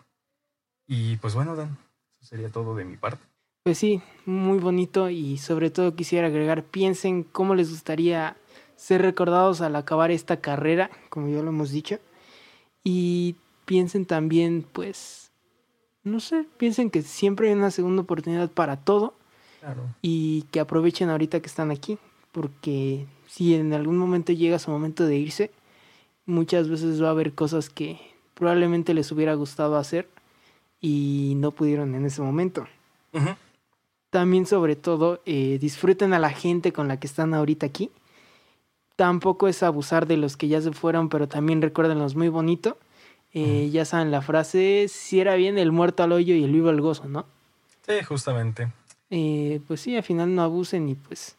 Y 0.87 1.16
pues 1.16 1.35
bueno, 1.35 1.57
Dan, 1.57 1.79
eso 2.20 2.29
sería 2.29 2.50
todo 2.50 2.74
de 2.74 2.85
mi 2.85 2.96
parte. 2.96 3.24
Pues 3.62 3.79
sí, 3.79 4.03
muy 4.27 4.59
bonito 4.59 5.09
y 5.09 5.38
sobre 5.38 5.70
todo 5.70 5.96
quisiera 5.96 6.27
agregar, 6.27 6.64
piensen 6.64 7.22
cómo 7.22 7.55
les 7.55 7.70
gustaría 7.70 8.37
ser 8.77 9.00
recordados 9.00 9.62
al 9.62 9.77
acabar 9.77 10.11
esta 10.11 10.38
carrera, 10.42 10.90
como 11.09 11.29
ya 11.29 11.42
lo 11.42 11.48
hemos 11.48 11.70
dicho, 11.70 11.98
y 12.83 13.37
piensen 13.64 14.05
también, 14.05 14.66
pues, 14.70 15.33
no 16.03 16.20
sé, 16.20 16.44
piensen 16.59 16.90
que 16.90 17.00
siempre 17.00 17.48
hay 17.48 17.55
una 17.55 17.70
segunda 17.70 18.03
oportunidad 18.03 18.50
para 18.50 18.77
todo 18.77 19.14
y 20.03 20.42
que 20.50 20.61
aprovechen 20.61 21.11
ahorita 21.11 21.40
que 21.40 21.46
están 21.46 21.70
aquí, 21.70 21.98
porque 22.33 23.07
si 23.27 23.55
en 23.55 23.72
algún 23.72 23.96
momento 23.96 24.33
llega 24.33 24.59
su 24.59 24.70
momento 24.70 25.05
de 25.07 25.16
irse, 25.16 25.50
muchas 26.27 26.68
veces 26.68 27.03
va 27.03 27.09
a 27.09 27.12
haber 27.12 27.35
cosas 27.35 27.70
que 27.70 27.98
probablemente 28.35 28.94
les 28.94 29.11
hubiera 29.12 29.35
gustado 29.35 29.77
hacer 29.77 30.09
y 30.81 31.35
no 31.37 31.53
pudieron 31.53 31.94
en 31.94 32.05
ese 32.05 32.22
momento. 32.22 32.66
También 34.11 34.46
sobre 34.46 34.77
todo 34.77 35.22
eh, 35.24 35.59
disfruten 35.61 36.12
a 36.12 36.18
la 36.18 36.31
gente 36.31 36.72
con 36.72 36.88
la 36.88 36.98
que 36.98 37.07
están 37.07 37.35
ahorita 37.35 37.66
aquí. 37.66 37.90
Tampoco 38.96 39.48
es 39.48 39.62
abusar 39.62 40.07
de 40.07 40.16
los 40.16 40.37
que 40.37 40.48
ya 40.48 40.61
se 40.61 40.72
fueron, 40.72 41.09
pero 41.09 41.27
también 41.27 41.62
recuérdenlos 41.62 42.14
muy 42.14 42.29
bonito. 42.29 42.79
Eh, 43.33 43.70
ya 43.72 43.85
saben 43.85 44.12
la 44.12 44.22
frase, 44.22 44.87
si 44.88 45.18
era 45.18 45.35
bien 45.35 45.59
el 45.59 45.72
muerto 45.72 46.05
al 46.05 46.12
hoyo 46.12 46.37
y 46.37 46.44
el 46.44 46.53
vivo 46.53 46.68
al 46.68 46.81
gozo, 46.81 47.09
¿no? 47.09 47.27
Sí, 47.87 47.94
justamente. 48.05 48.68
Eh, 49.11 49.61
pues 49.67 49.81
sí, 49.81 49.97
al 49.97 50.03
final 50.03 50.35
no 50.35 50.43
abusen 50.43 50.88
y 50.88 50.95
pues 50.95 51.37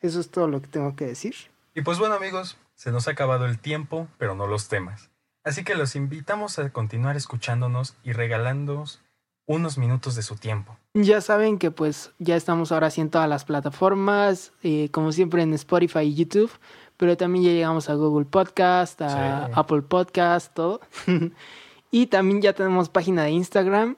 eso 0.00 0.20
es 0.20 0.30
todo 0.30 0.48
lo 0.48 0.60
que 0.62 0.68
tengo 0.68 0.94
que 0.96 1.06
decir. 1.06 1.34
Y 1.74 1.82
pues 1.82 1.98
bueno 1.98 2.14
amigos, 2.14 2.56
se 2.74 2.92
nos 2.92 3.08
ha 3.08 3.12
acabado 3.12 3.46
el 3.46 3.58
tiempo, 3.58 4.08
pero 4.18 4.34
no 4.34 4.46
los 4.46 4.68
temas. 4.68 5.10
Así 5.44 5.64
que 5.64 5.74
los 5.74 5.96
invitamos 5.96 6.58
a 6.58 6.70
continuar 6.70 7.16
escuchándonos 7.16 7.96
y 8.04 8.12
regalándonos 8.12 9.00
unos 9.46 9.78
minutos 9.78 10.14
de 10.14 10.22
su 10.22 10.36
tiempo. 10.36 10.76
Ya 10.94 11.20
saben 11.20 11.58
que 11.58 11.70
pues 11.70 12.12
ya 12.18 12.36
estamos 12.36 12.70
ahora 12.70 12.90
sí 12.90 13.00
en 13.00 13.10
todas 13.10 13.28
las 13.28 13.44
plataformas, 13.44 14.52
eh, 14.62 14.90
como 14.92 15.10
siempre 15.10 15.42
en 15.42 15.54
Spotify 15.54 16.00
y 16.00 16.14
YouTube, 16.14 16.50
pero 16.98 17.16
también 17.16 17.46
ya 17.46 17.50
llegamos 17.52 17.88
a 17.88 17.94
Google 17.94 18.26
Podcast, 18.26 19.00
a 19.00 19.46
Apple 19.46 19.82
Podcast, 19.82 20.52
todo. 20.52 20.80
y 21.90 22.06
también 22.08 22.42
ya 22.42 22.52
tenemos 22.52 22.90
página 22.90 23.24
de 23.24 23.30
Instagram, 23.30 23.96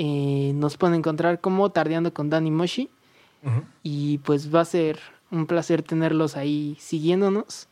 eh, 0.00 0.52
nos 0.54 0.76
pueden 0.76 0.94
encontrar 0.94 1.40
como 1.40 1.70
Tardeando 1.70 2.14
con 2.14 2.30
Dani 2.30 2.52
Moshi. 2.52 2.88
Y 3.82 4.18
pues 4.18 4.54
va 4.54 4.60
a 4.60 4.64
ser 4.64 4.98
un 5.30 5.46
placer 5.46 5.82
tenerlos 5.82 6.36
ahí 6.36 6.76
siguiéndonos. 6.80 7.68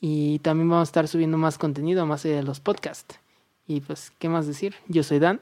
Y 0.00 0.40
también 0.40 0.68
vamos 0.68 0.88
a 0.88 0.90
estar 0.90 1.08
subiendo 1.08 1.38
más 1.38 1.58
contenido 1.58 2.04
más 2.06 2.24
allá 2.24 2.36
de 2.36 2.42
los 2.42 2.58
podcasts. 2.58 3.20
Y 3.66 3.80
pues, 3.80 4.12
¿qué 4.18 4.28
más 4.28 4.46
decir? 4.46 4.74
Yo 4.88 5.04
soy 5.04 5.20
Dan. 5.20 5.40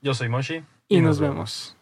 Yo 0.00 0.14
soy 0.14 0.28
Moshi. 0.28 0.64
Y, 0.88 1.00
nos, 1.00 1.20
vemos. 1.20 1.76